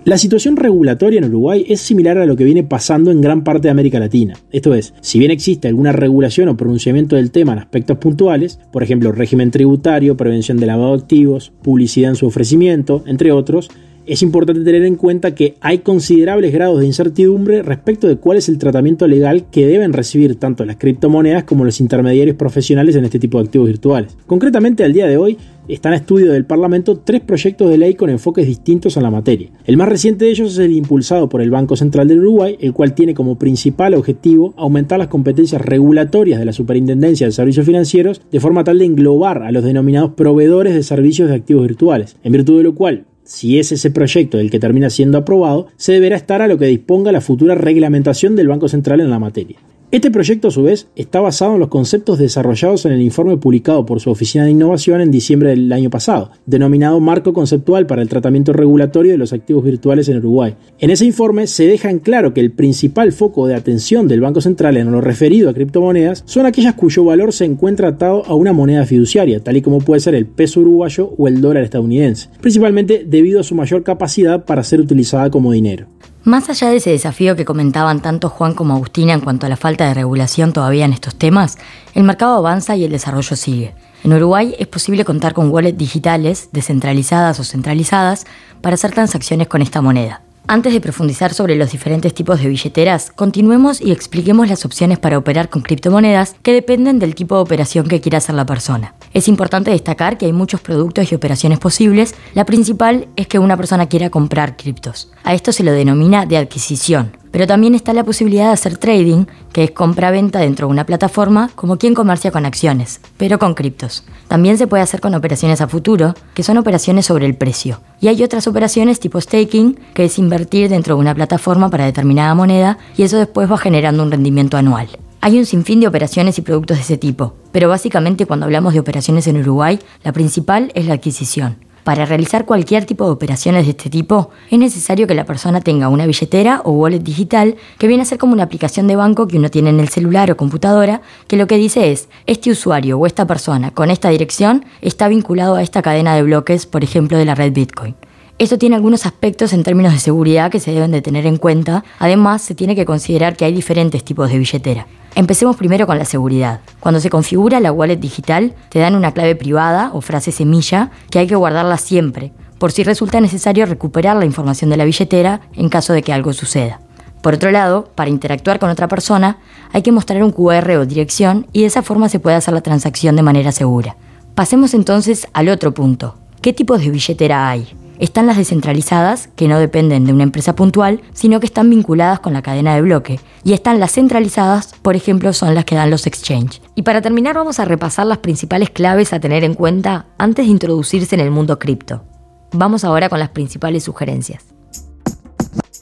La 0.04 0.18
situación 0.18 0.56
regulatoria 0.56 1.18
en 1.18 1.24
Uruguay 1.24 1.64
es 1.68 1.80
similar 1.80 2.16
a 2.18 2.26
lo 2.26 2.36
que 2.36 2.44
viene 2.44 2.62
pasando 2.62 3.10
en 3.10 3.20
gran 3.20 3.42
parte 3.42 3.66
de 3.66 3.72
América 3.72 3.98
Latina. 3.98 4.34
Esto 4.52 4.72
es, 4.72 4.94
si 5.00 5.18
bien 5.18 5.32
existe 5.32 5.66
alguna 5.66 5.90
regulación 5.90 6.48
o 6.48 6.56
pronunciamiento 6.56 7.16
del 7.16 7.32
tema 7.32 7.54
en 7.54 7.58
aspectos 7.58 7.98
puntuales, 7.98 8.60
por 8.70 8.84
ejemplo, 8.84 9.10
régimen 9.10 9.50
tributario, 9.50 10.16
prevención 10.16 10.58
de 10.58 10.66
lavado 10.66 10.96
de 10.96 11.02
activos, 11.02 11.52
publicidad 11.62 12.10
en 12.10 12.16
su 12.16 12.26
ofrecimiento, 12.26 13.02
entre 13.08 13.32
otros, 13.32 13.68
es 14.06 14.22
importante 14.22 14.62
tener 14.62 14.84
en 14.84 14.94
cuenta 14.94 15.34
que 15.34 15.56
hay 15.60 15.78
considerables 15.78 16.52
grados 16.52 16.80
de 16.80 16.86
incertidumbre 16.86 17.62
respecto 17.62 18.06
de 18.06 18.16
cuál 18.16 18.38
es 18.38 18.48
el 18.48 18.58
tratamiento 18.58 19.08
legal 19.08 19.46
que 19.50 19.66
deben 19.66 19.92
recibir 19.92 20.36
tanto 20.36 20.64
las 20.64 20.76
criptomonedas 20.76 21.44
como 21.44 21.64
los 21.64 21.80
intermediarios 21.80 22.36
profesionales 22.36 22.94
en 22.94 23.04
este 23.04 23.18
tipo 23.18 23.38
de 23.38 23.46
activos 23.46 23.66
virtuales. 23.66 24.16
Concretamente, 24.26 24.84
al 24.84 24.92
día 24.92 25.06
de 25.06 25.16
hoy, 25.16 25.36
están 25.68 25.92
a 25.92 25.96
estudio 25.96 26.32
del 26.32 26.44
Parlamento 26.44 26.98
tres 26.98 27.20
proyectos 27.20 27.68
de 27.68 27.78
ley 27.78 27.94
con 27.94 28.08
enfoques 28.08 28.46
distintos 28.46 28.96
en 28.96 29.02
la 29.02 29.10
materia. 29.10 29.50
El 29.64 29.76
más 29.76 29.88
reciente 29.88 30.24
de 30.24 30.30
ellos 30.30 30.52
es 30.52 30.58
el 30.58 30.70
impulsado 30.70 31.28
por 31.28 31.42
el 31.42 31.50
Banco 31.50 31.74
Central 31.74 32.06
del 32.06 32.20
Uruguay, 32.20 32.56
el 32.60 32.72
cual 32.72 32.94
tiene 32.94 33.14
como 33.14 33.36
principal 33.36 33.94
objetivo 33.94 34.54
aumentar 34.56 35.00
las 35.00 35.08
competencias 35.08 35.60
regulatorias 35.60 36.38
de 36.38 36.44
la 36.44 36.52
Superintendencia 36.52 37.26
de 37.26 37.32
Servicios 37.32 37.66
Financieros 37.66 38.22
de 38.30 38.38
forma 38.38 38.62
tal 38.62 38.78
de 38.78 38.84
englobar 38.84 39.42
a 39.42 39.50
los 39.50 39.64
denominados 39.64 40.12
proveedores 40.12 40.74
de 40.74 40.84
servicios 40.84 41.28
de 41.28 41.34
activos 41.34 41.66
virtuales, 41.66 42.16
en 42.22 42.32
virtud 42.32 42.58
de 42.58 42.62
lo 42.62 42.74
cual 42.76 43.06
si 43.26 43.58
es 43.58 43.72
ese 43.72 43.90
proyecto 43.90 44.38
el 44.38 44.50
que 44.50 44.60
termina 44.60 44.88
siendo 44.88 45.18
aprobado, 45.18 45.66
se 45.76 45.92
deberá 45.92 46.16
estar 46.16 46.40
a 46.40 46.46
lo 46.46 46.56
que 46.56 46.66
disponga 46.66 47.12
la 47.12 47.20
futura 47.20 47.54
reglamentación 47.54 48.36
del 48.36 48.48
Banco 48.48 48.68
Central 48.68 49.00
en 49.00 49.10
la 49.10 49.18
materia. 49.18 49.58
Este 49.92 50.10
proyecto, 50.10 50.48
a 50.48 50.50
su 50.50 50.64
vez, 50.64 50.88
está 50.96 51.20
basado 51.20 51.54
en 51.54 51.60
los 51.60 51.68
conceptos 51.68 52.18
desarrollados 52.18 52.84
en 52.86 52.92
el 52.92 53.00
informe 53.00 53.36
publicado 53.36 53.86
por 53.86 54.00
su 54.00 54.10
Oficina 54.10 54.44
de 54.44 54.50
Innovación 54.50 55.00
en 55.00 55.12
diciembre 55.12 55.50
del 55.50 55.72
año 55.72 55.90
pasado, 55.90 56.32
denominado 56.44 56.98
Marco 56.98 57.32
Conceptual 57.32 57.86
para 57.86 58.02
el 58.02 58.08
Tratamiento 58.08 58.52
Regulatorio 58.52 59.12
de 59.12 59.18
los 59.18 59.32
Activos 59.32 59.62
Virtuales 59.62 60.08
en 60.08 60.18
Uruguay. 60.18 60.56
En 60.80 60.90
ese 60.90 61.04
informe 61.04 61.46
se 61.46 61.68
deja 61.68 61.88
en 61.88 62.00
claro 62.00 62.34
que 62.34 62.40
el 62.40 62.50
principal 62.50 63.12
foco 63.12 63.46
de 63.46 63.54
atención 63.54 64.08
del 64.08 64.20
Banco 64.20 64.40
Central 64.40 64.76
en 64.76 64.90
lo 64.90 65.00
referido 65.00 65.48
a 65.48 65.54
criptomonedas 65.54 66.24
son 66.26 66.46
aquellas 66.46 66.74
cuyo 66.74 67.04
valor 67.04 67.32
se 67.32 67.44
encuentra 67.44 67.86
atado 67.86 68.24
a 68.26 68.34
una 68.34 68.52
moneda 68.52 68.86
fiduciaria, 68.86 69.38
tal 69.38 69.56
y 69.56 69.62
como 69.62 69.78
puede 69.78 70.00
ser 70.00 70.16
el 70.16 70.26
peso 70.26 70.62
uruguayo 70.62 71.14
o 71.16 71.28
el 71.28 71.40
dólar 71.40 71.62
estadounidense, 71.62 72.28
principalmente 72.40 73.04
debido 73.06 73.38
a 73.38 73.44
su 73.44 73.54
mayor 73.54 73.84
capacidad 73.84 74.44
para 74.46 74.64
ser 74.64 74.80
utilizada 74.80 75.30
como 75.30 75.52
dinero. 75.52 75.86
Más 76.26 76.50
allá 76.50 76.70
de 76.70 76.78
ese 76.78 76.90
desafío 76.90 77.36
que 77.36 77.44
comentaban 77.44 78.02
tanto 78.02 78.28
Juan 78.28 78.54
como 78.54 78.74
Agustina 78.74 79.12
en 79.12 79.20
cuanto 79.20 79.46
a 79.46 79.48
la 79.48 79.56
falta 79.56 79.86
de 79.86 79.94
regulación 79.94 80.52
todavía 80.52 80.84
en 80.84 80.92
estos 80.92 81.14
temas, 81.14 81.56
el 81.94 82.02
mercado 82.02 82.34
avanza 82.34 82.74
y 82.74 82.82
el 82.82 82.90
desarrollo 82.90 83.36
sigue. 83.36 83.76
En 84.02 84.12
Uruguay 84.12 84.52
es 84.58 84.66
posible 84.66 85.04
contar 85.04 85.34
con 85.34 85.50
wallets 85.50 85.78
digitales, 85.78 86.48
descentralizadas 86.50 87.38
o 87.38 87.44
centralizadas, 87.44 88.26
para 88.60 88.74
hacer 88.74 88.90
transacciones 88.90 89.46
con 89.46 89.62
esta 89.62 89.80
moneda. 89.80 90.22
Antes 90.48 90.72
de 90.72 90.80
profundizar 90.80 91.32
sobre 91.32 91.54
los 91.54 91.70
diferentes 91.70 92.12
tipos 92.12 92.40
de 92.40 92.48
billeteras, 92.48 93.12
continuemos 93.14 93.80
y 93.80 93.92
expliquemos 93.92 94.48
las 94.48 94.64
opciones 94.64 94.98
para 94.98 95.18
operar 95.18 95.48
con 95.48 95.62
criptomonedas 95.62 96.34
que 96.42 96.54
dependen 96.54 96.98
del 96.98 97.14
tipo 97.14 97.36
de 97.36 97.42
operación 97.42 97.86
que 97.86 98.00
quiera 98.00 98.18
hacer 98.18 98.34
la 98.34 98.46
persona. 98.46 98.95
Es 99.16 99.28
importante 99.28 99.70
destacar 99.70 100.18
que 100.18 100.26
hay 100.26 100.34
muchos 100.34 100.60
productos 100.60 101.10
y 101.10 101.14
operaciones 101.14 101.58
posibles. 101.58 102.14
La 102.34 102.44
principal 102.44 103.08
es 103.16 103.26
que 103.26 103.38
una 103.38 103.56
persona 103.56 103.86
quiera 103.86 104.10
comprar 104.10 104.58
criptos. 104.58 105.10
A 105.24 105.32
esto 105.32 105.52
se 105.52 105.64
lo 105.64 105.72
denomina 105.72 106.26
de 106.26 106.36
adquisición, 106.36 107.16
pero 107.30 107.46
también 107.46 107.74
está 107.74 107.94
la 107.94 108.04
posibilidad 108.04 108.48
de 108.48 108.52
hacer 108.52 108.76
trading, 108.76 109.24
que 109.54 109.64
es 109.64 109.70
compra-venta 109.70 110.40
dentro 110.40 110.66
de 110.66 110.72
una 110.72 110.84
plataforma, 110.84 111.48
como 111.54 111.78
quien 111.78 111.94
comercia 111.94 112.30
con 112.30 112.44
acciones, 112.44 113.00
pero 113.16 113.38
con 113.38 113.54
criptos. 113.54 114.04
También 114.28 114.58
se 114.58 114.66
puede 114.66 114.82
hacer 114.82 115.00
con 115.00 115.14
operaciones 115.14 115.62
a 115.62 115.66
futuro, 115.66 116.14
que 116.34 116.42
son 116.42 116.58
operaciones 116.58 117.06
sobre 117.06 117.24
el 117.24 117.36
precio. 117.36 117.80
Y 118.02 118.08
hay 118.08 118.22
otras 118.22 118.46
operaciones 118.46 119.00
tipo 119.00 119.18
staking, 119.18 119.80
que 119.94 120.04
es 120.04 120.18
invertir 120.18 120.68
dentro 120.68 120.94
de 120.94 121.00
una 121.00 121.14
plataforma 121.14 121.70
para 121.70 121.86
determinada 121.86 122.34
moneda 122.34 122.76
y 122.98 123.04
eso 123.04 123.16
después 123.16 123.50
va 123.50 123.56
generando 123.56 124.02
un 124.02 124.10
rendimiento 124.10 124.58
anual. 124.58 124.88
Hay 125.26 125.40
un 125.40 125.44
sinfín 125.44 125.80
de 125.80 125.88
operaciones 125.88 126.38
y 126.38 126.42
productos 126.42 126.76
de 126.76 126.84
ese 126.84 126.98
tipo, 126.98 127.34
pero 127.50 127.68
básicamente 127.68 128.26
cuando 128.26 128.46
hablamos 128.46 128.74
de 128.74 128.78
operaciones 128.78 129.26
en 129.26 129.38
Uruguay, 129.38 129.80
la 130.04 130.12
principal 130.12 130.70
es 130.76 130.86
la 130.86 130.94
adquisición. 130.94 131.56
Para 131.82 132.06
realizar 132.06 132.44
cualquier 132.44 132.84
tipo 132.84 133.06
de 133.06 133.10
operaciones 133.10 133.64
de 133.64 133.72
este 133.72 133.90
tipo, 133.90 134.30
es 134.52 134.58
necesario 134.60 135.08
que 135.08 135.16
la 135.16 135.24
persona 135.24 135.60
tenga 135.60 135.88
una 135.88 136.06
billetera 136.06 136.60
o 136.62 136.70
wallet 136.70 137.00
digital 137.00 137.56
que 137.76 137.88
viene 137.88 138.04
a 138.04 138.06
ser 138.06 138.18
como 138.18 138.34
una 138.34 138.44
aplicación 138.44 138.86
de 138.86 138.94
banco 138.94 139.26
que 139.26 139.38
uno 139.38 139.50
tiene 139.50 139.70
en 139.70 139.80
el 139.80 139.88
celular 139.88 140.30
o 140.30 140.36
computadora, 140.36 141.02
que 141.26 141.36
lo 141.36 141.48
que 141.48 141.56
dice 141.56 141.90
es, 141.90 142.08
este 142.26 142.52
usuario 142.52 142.96
o 142.96 143.04
esta 143.04 143.26
persona 143.26 143.72
con 143.72 143.90
esta 143.90 144.10
dirección 144.10 144.64
está 144.80 145.08
vinculado 145.08 145.56
a 145.56 145.62
esta 145.62 145.82
cadena 145.82 146.14
de 146.14 146.22
bloques, 146.22 146.66
por 146.66 146.84
ejemplo, 146.84 147.18
de 147.18 147.24
la 147.24 147.34
red 147.34 147.52
Bitcoin. 147.52 147.96
Esto 148.38 148.58
tiene 148.58 148.76
algunos 148.76 149.06
aspectos 149.06 149.54
en 149.54 149.62
términos 149.62 149.94
de 149.94 149.98
seguridad 149.98 150.50
que 150.50 150.60
se 150.60 150.70
deben 150.70 150.90
de 150.90 151.00
tener 151.00 151.24
en 151.24 151.38
cuenta. 151.38 151.84
Además, 151.98 152.42
se 152.42 152.54
tiene 152.54 152.76
que 152.76 152.84
considerar 152.84 153.34
que 153.34 153.46
hay 153.46 153.54
diferentes 153.54 154.04
tipos 154.04 154.30
de 154.30 154.38
billetera. 154.38 154.86
Empecemos 155.14 155.56
primero 155.56 155.86
con 155.86 155.98
la 155.98 156.04
seguridad. 156.04 156.60
Cuando 156.78 157.00
se 157.00 157.08
configura 157.08 157.60
la 157.60 157.72
wallet 157.72 157.96
digital, 157.96 158.54
te 158.68 158.78
dan 158.78 158.94
una 158.94 159.12
clave 159.12 159.36
privada 159.36 159.90
o 159.94 160.02
frase 160.02 160.32
semilla 160.32 160.90
que 161.10 161.18
hay 161.18 161.26
que 161.26 161.34
guardarla 161.34 161.78
siempre, 161.78 162.34
por 162.58 162.72
si 162.72 162.84
resulta 162.84 163.22
necesario 163.22 163.64
recuperar 163.64 164.16
la 164.16 164.26
información 164.26 164.68
de 164.68 164.76
la 164.76 164.84
billetera 164.84 165.40
en 165.54 165.70
caso 165.70 165.94
de 165.94 166.02
que 166.02 166.12
algo 166.12 166.34
suceda. 166.34 166.82
Por 167.22 167.32
otro 167.32 167.50
lado, 167.50 167.90
para 167.94 168.10
interactuar 168.10 168.58
con 168.58 168.68
otra 168.68 168.86
persona, 168.86 169.38
hay 169.72 169.80
que 169.80 169.92
mostrar 169.92 170.22
un 170.22 170.32
QR 170.32 170.72
o 170.72 170.84
dirección 170.84 171.46
y 171.54 171.62
de 171.62 171.68
esa 171.68 171.82
forma 171.82 172.10
se 172.10 172.20
puede 172.20 172.36
hacer 172.36 172.52
la 172.52 172.60
transacción 172.60 173.16
de 173.16 173.22
manera 173.22 173.50
segura. 173.50 173.96
Pasemos 174.34 174.74
entonces 174.74 175.26
al 175.32 175.48
otro 175.48 175.72
punto. 175.72 176.16
¿Qué 176.42 176.52
tipos 176.52 176.80
de 176.80 176.90
billetera 176.90 177.48
hay? 177.48 177.66
Están 177.98 178.26
las 178.26 178.36
descentralizadas, 178.36 179.28
que 179.36 179.48
no 179.48 179.58
dependen 179.58 180.04
de 180.04 180.12
una 180.12 180.24
empresa 180.24 180.54
puntual, 180.54 181.00
sino 181.14 181.40
que 181.40 181.46
están 181.46 181.70
vinculadas 181.70 182.20
con 182.20 182.34
la 182.34 182.42
cadena 182.42 182.74
de 182.74 182.82
bloque. 182.82 183.20
Y 183.42 183.54
están 183.54 183.80
las 183.80 183.92
centralizadas, 183.92 184.74
por 184.82 184.96
ejemplo, 184.96 185.32
son 185.32 185.54
las 185.54 185.64
que 185.64 185.76
dan 185.76 185.90
los 185.90 186.06
exchange. 186.06 186.60
Y 186.74 186.82
para 186.82 187.00
terminar 187.00 187.36
vamos 187.36 187.58
a 187.58 187.64
repasar 187.64 188.06
las 188.06 188.18
principales 188.18 188.68
claves 188.70 189.12
a 189.12 189.20
tener 189.20 189.44
en 189.44 189.54
cuenta 189.54 190.06
antes 190.18 190.44
de 190.44 190.52
introducirse 190.52 191.14
en 191.14 191.22
el 191.22 191.30
mundo 191.30 191.58
cripto. 191.58 192.04
Vamos 192.52 192.84
ahora 192.84 193.08
con 193.08 193.18
las 193.18 193.30
principales 193.30 193.84
sugerencias. 193.84 194.44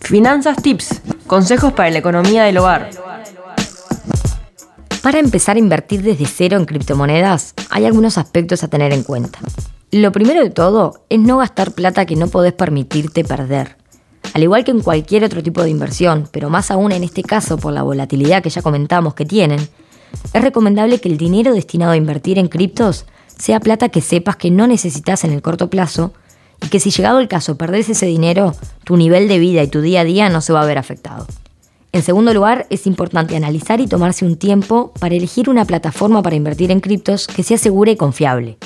Finanzas 0.00 0.62
Tips, 0.62 1.00
consejos 1.26 1.72
para 1.72 1.90
la 1.90 1.98
economía 1.98 2.44
del 2.44 2.58
hogar. 2.58 2.90
Para 5.02 5.18
empezar 5.18 5.56
a 5.56 5.58
invertir 5.58 6.02
desde 6.02 6.26
cero 6.26 6.56
en 6.56 6.64
criptomonedas, 6.64 7.54
hay 7.70 7.84
algunos 7.86 8.18
aspectos 8.18 8.62
a 8.62 8.68
tener 8.68 8.92
en 8.92 9.02
cuenta. 9.02 9.38
Lo 9.94 10.10
primero 10.10 10.42
de 10.42 10.50
todo 10.50 11.04
es 11.08 11.20
no 11.20 11.36
gastar 11.36 11.70
plata 11.70 12.04
que 12.04 12.16
no 12.16 12.26
podés 12.26 12.52
permitirte 12.52 13.22
perder. 13.22 13.76
Al 14.32 14.42
igual 14.42 14.64
que 14.64 14.72
en 14.72 14.80
cualquier 14.80 15.22
otro 15.22 15.40
tipo 15.40 15.62
de 15.62 15.70
inversión, 15.70 16.28
pero 16.32 16.50
más 16.50 16.72
aún 16.72 16.90
en 16.90 17.04
este 17.04 17.22
caso 17.22 17.58
por 17.58 17.72
la 17.72 17.84
volatilidad 17.84 18.42
que 18.42 18.50
ya 18.50 18.60
comentamos 18.60 19.14
que 19.14 19.24
tienen, 19.24 19.60
es 20.32 20.42
recomendable 20.42 21.00
que 21.00 21.08
el 21.08 21.16
dinero 21.16 21.54
destinado 21.54 21.92
a 21.92 21.96
invertir 21.96 22.40
en 22.40 22.48
criptos 22.48 23.06
sea 23.38 23.60
plata 23.60 23.88
que 23.88 24.00
sepas 24.00 24.34
que 24.34 24.50
no 24.50 24.66
necesitas 24.66 25.22
en 25.22 25.30
el 25.30 25.42
corto 25.42 25.70
plazo 25.70 26.12
y 26.60 26.70
que 26.70 26.80
si 26.80 26.90
llegado 26.90 27.20
el 27.20 27.28
caso 27.28 27.56
perdés 27.56 27.88
ese 27.88 28.06
dinero, 28.06 28.56
tu 28.82 28.96
nivel 28.96 29.28
de 29.28 29.38
vida 29.38 29.62
y 29.62 29.68
tu 29.68 29.80
día 29.80 30.00
a 30.00 30.04
día 30.04 30.28
no 30.28 30.40
se 30.40 30.52
va 30.52 30.62
a 30.62 30.66
ver 30.66 30.78
afectado. 30.78 31.28
En 31.92 32.02
segundo 32.02 32.34
lugar, 32.34 32.66
es 32.68 32.88
importante 32.88 33.36
analizar 33.36 33.80
y 33.80 33.86
tomarse 33.86 34.24
un 34.24 34.38
tiempo 34.38 34.92
para 34.98 35.14
elegir 35.14 35.48
una 35.48 35.64
plataforma 35.64 36.20
para 36.20 36.34
invertir 36.34 36.72
en 36.72 36.80
criptos 36.80 37.28
que 37.28 37.44
sea 37.44 37.58
segura 37.58 37.92
y 37.92 37.96
confiable. 37.96 38.58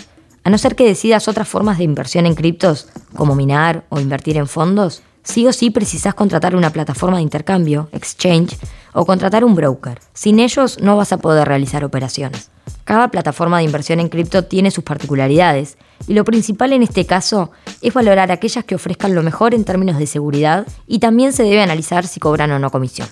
A 0.49 0.51
no 0.51 0.57
ser 0.57 0.77
que 0.77 0.87
decidas 0.87 1.29
otras 1.29 1.47
formas 1.47 1.77
de 1.77 1.85
inversión 1.85 2.25
en 2.25 2.35
criptos, 2.35 2.89
como 3.15 3.35
minar 3.35 3.85
o 3.91 4.01
invertir 4.01 4.39
en 4.39 4.49
fondos, 4.49 5.03
sí 5.23 5.47
o 5.47 5.53
sí 5.53 5.69
precisás 5.69 6.15
contratar 6.15 6.57
una 6.57 6.71
plataforma 6.71 7.19
de 7.19 7.23
intercambio, 7.23 7.91
exchange, 7.93 8.57
o 8.95 9.05
contratar 9.05 9.45
un 9.45 9.55
broker. 9.55 10.01
Sin 10.15 10.41
ellos 10.41 10.79
no 10.81 10.97
vas 10.97 11.13
a 11.13 11.19
poder 11.19 11.47
realizar 11.47 11.85
operaciones. 11.85 12.49
Cada 12.85 13.09
plataforma 13.09 13.59
de 13.59 13.65
inversión 13.65 14.01
en 14.01 14.09
cripto 14.09 14.45
tiene 14.45 14.71
sus 14.71 14.85
particularidades 14.85 15.77
y 16.07 16.15
lo 16.15 16.25
principal 16.25 16.73
en 16.73 16.83
este 16.83 17.05
caso 17.05 17.51
es 17.83 17.93
valorar 17.93 18.33
aquellas 18.33 18.65
que 18.65 18.75
ofrezcan 18.75 19.15
lo 19.15 19.23
mejor 19.23 19.53
en 19.53 19.65
términos 19.65 19.99
de 19.99 20.07
seguridad 20.07 20.67
y 20.87 20.99
también 20.99 21.35
se 21.35 21.43
debe 21.43 21.61
analizar 21.61 22.07
si 22.07 22.21
cobran 22.21 22.53
o 22.53 22.59
no 22.59 22.71
comisión. 22.71 23.09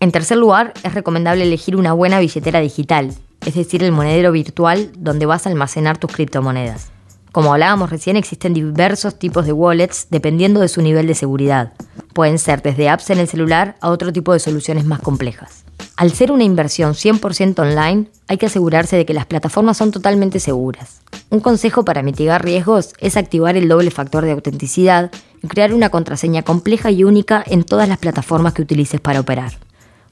En 0.00 0.10
tercer 0.10 0.38
lugar, 0.38 0.74
es 0.82 0.92
recomendable 0.92 1.44
elegir 1.44 1.76
una 1.76 1.92
buena 1.92 2.18
billetera 2.18 2.58
digital, 2.58 3.14
es 3.44 3.54
decir, 3.54 3.82
el 3.82 3.92
monedero 3.92 4.32
virtual 4.32 4.92
donde 4.96 5.26
vas 5.26 5.46
a 5.46 5.50
almacenar 5.50 5.98
tus 5.98 6.12
criptomonedas. 6.12 6.90
Como 7.32 7.52
hablábamos 7.52 7.90
recién, 7.90 8.16
existen 8.16 8.54
diversos 8.54 9.18
tipos 9.18 9.46
de 9.46 9.52
wallets 9.52 10.08
dependiendo 10.10 10.60
de 10.60 10.68
su 10.68 10.82
nivel 10.82 11.06
de 11.06 11.14
seguridad. 11.14 11.72
Pueden 12.12 12.38
ser 12.38 12.60
desde 12.60 12.88
apps 12.88 13.10
en 13.10 13.18
el 13.18 13.28
celular 13.28 13.76
a 13.80 13.90
otro 13.90 14.12
tipo 14.12 14.32
de 14.32 14.40
soluciones 14.40 14.84
más 14.84 15.00
complejas. 15.00 15.64
Al 15.96 16.10
ser 16.12 16.32
una 16.32 16.44
inversión 16.44 16.94
100% 16.94 17.58
online, 17.60 18.06
hay 18.26 18.36
que 18.36 18.46
asegurarse 18.46 18.96
de 18.96 19.06
que 19.06 19.14
las 19.14 19.26
plataformas 19.26 19.76
son 19.76 19.92
totalmente 19.92 20.40
seguras. 20.40 21.02
Un 21.28 21.40
consejo 21.40 21.84
para 21.84 22.02
mitigar 22.02 22.44
riesgos 22.44 22.94
es 22.98 23.16
activar 23.16 23.56
el 23.56 23.68
doble 23.68 23.92
factor 23.92 24.24
de 24.24 24.32
autenticidad 24.32 25.12
y 25.42 25.46
crear 25.46 25.72
una 25.72 25.90
contraseña 25.90 26.42
compleja 26.42 26.90
y 26.90 27.04
única 27.04 27.44
en 27.46 27.62
todas 27.62 27.88
las 27.88 27.98
plataformas 27.98 28.54
que 28.54 28.62
utilices 28.62 29.00
para 29.00 29.20
operar. 29.20 29.52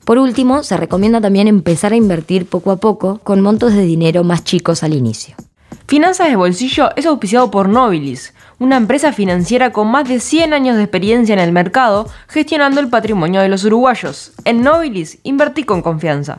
Por 0.09 0.17
último, 0.17 0.63
se 0.63 0.79
recomienda 0.79 1.21
también 1.21 1.49
empezar 1.49 1.93
a 1.93 1.97
invertir 1.97 2.47
poco 2.47 2.71
a 2.71 2.77
poco 2.77 3.21
con 3.25 3.43
montos 3.43 3.75
de 3.75 3.83
dinero 3.83 4.25
más 4.25 4.43
chicos 4.43 4.83
al 4.83 4.95
inicio. 4.95 5.37
Finanzas 5.87 6.31
de 6.31 6.37
Bolsillo 6.37 6.89
es 6.97 7.05
auspiciado 7.05 7.51
por 7.51 7.69
Nobilis, 7.69 8.33
una 8.59 8.79
empresa 8.79 9.13
financiera 9.13 9.71
con 9.71 9.89
más 9.89 10.09
de 10.09 10.19
100 10.19 10.55
años 10.55 10.77
de 10.77 10.85
experiencia 10.85 11.35
en 11.35 11.41
el 11.41 11.53
mercado 11.53 12.09
gestionando 12.27 12.81
el 12.81 12.89
patrimonio 12.89 13.43
de 13.43 13.51
los 13.51 13.65
uruguayos. 13.65 14.33
En 14.47 14.63
Nobilis, 14.63 15.19
invertí 15.25 15.65
con 15.65 15.83
confianza. 15.83 16.39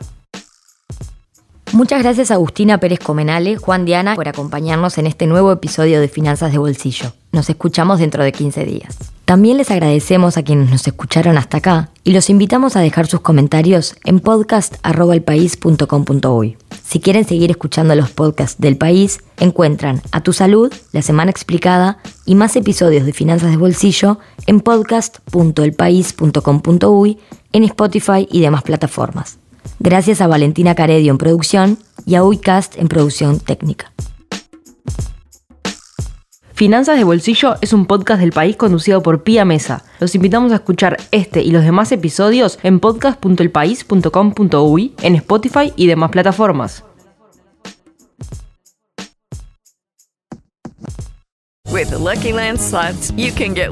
Muchas 1.70 2.02
gracias 2.02 2.32
a 2.32 2.34
Agustina 2.34 2.78
Pérez 2.78 2.98
Comenale, 2.98 3.54
Juan 3.54 3.84
Diana, 3.84 4.16
por 4.16 4.26
acompañarnos 4.26 4.98
en 4.98 5.06
este 5.06 5.28
nuevo 5.28 5.52
episodio 5.52 6.00
de 6.00 6.08
Finanzas 6.08 6.50
de 6.50 6.58
Bolsillo. 6.58 7.12
Nos 7.30 7.48
escuchamos 7.48 8.00
dentro 8.00 8.24
de 8.24 8.32
15 8.32 8.64
días. 8.64 8.98
También 9.30 9.58
les 9.58 9.70
agradecemos 9.70 10.36
a 10.36 10.42
quienes 10.42 10.70
nos 10.70 10.88
escucharon 10.88 11.38
hasta 11.38 11.58
acá 11.58 11.90
y 12.02 12.10
los 12.10 12.30
invitamos 12.30 12.74
a 12.74 12.80
dejar 12.80 13.06
sus 13.06 13.20
comentarios 13.20 13.94
en 14.02 14.18
podcast.elpaís.com.uy. 14.18 16.56
Si 16.82 16.98
quieren 16.98 17.24
seguir 17.24 17.52
escuchando 17.52 17.94
los 17.94 18.10
podcasts 18.10 18.60
del 18.60 18.76
país, 18.76 19.20
encuentran 19.38 20.02
A 20.10 20.24
Tu 20.24 20.32
Salud, 20.32 20.74
La 20.90 21.02
Semana 21.02 21.30
Explicada 21.30 21.98
y 22.26 22.34
más 22.34 22.56
episodios 22.56 23.06
de 23.06 23.12
Finanzas 23.12 23.52
de 23.52 23.56
Bolsillo 23.56 24.18
en 24.46 24.62
podcast.elpaís.com.uy, 24.62 27.18
en 27.52 27.62
Spotify 27.62 28.26
y 28.28 28.40
demás 28.40 28.64
plataformas. 28.64 29.38
Gracias 29.78 30.20
a 30.20 30.26
Valentina 30.26 30.74
Caredio 30.74 31.12
en 31.12 31.18
producción 31.18 31.78
y 32.04 32.16
a 32.16 32.24
Uicast 32.24 32.76
en 32.78 32.88
producción 32.88 33.38
técnica. 33.38 33.92
Finanzas 36.60 36.98
de 36.98 37.04
Bolsillo 37.04 37.54
es 37.62 37.72
un 37.72 37.86
podcast 37.86 38.20
del 38.20 38.32
país 38.32 38.54
conducido 38.54 39.02
por 39.02 39.22
Pía 39.22 39.46
Mesa. 39.46 39.82
Los 39.98 40.14
invitamos 40.14 40.52
a 40.52 40.56
escuchar 40.56 40.98
este 41.10 41.40
y 41.40 41.52
los 41.52 41.64
demás 41.64 41.90
episodios 41.90 42.58
en 42.62 42.80
podcast.elpaís.com.uy, 42.80 44.94
en 45.00 45.14
Spotify 45.14 45.72
y 45.74 45.86
demás 45.86 46.10
plataformas. 46.10 46.84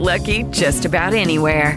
Lucky 0.00 0.44
just 0.44 0.86
about 0.86 1.12
anywhere. 1.12 1.76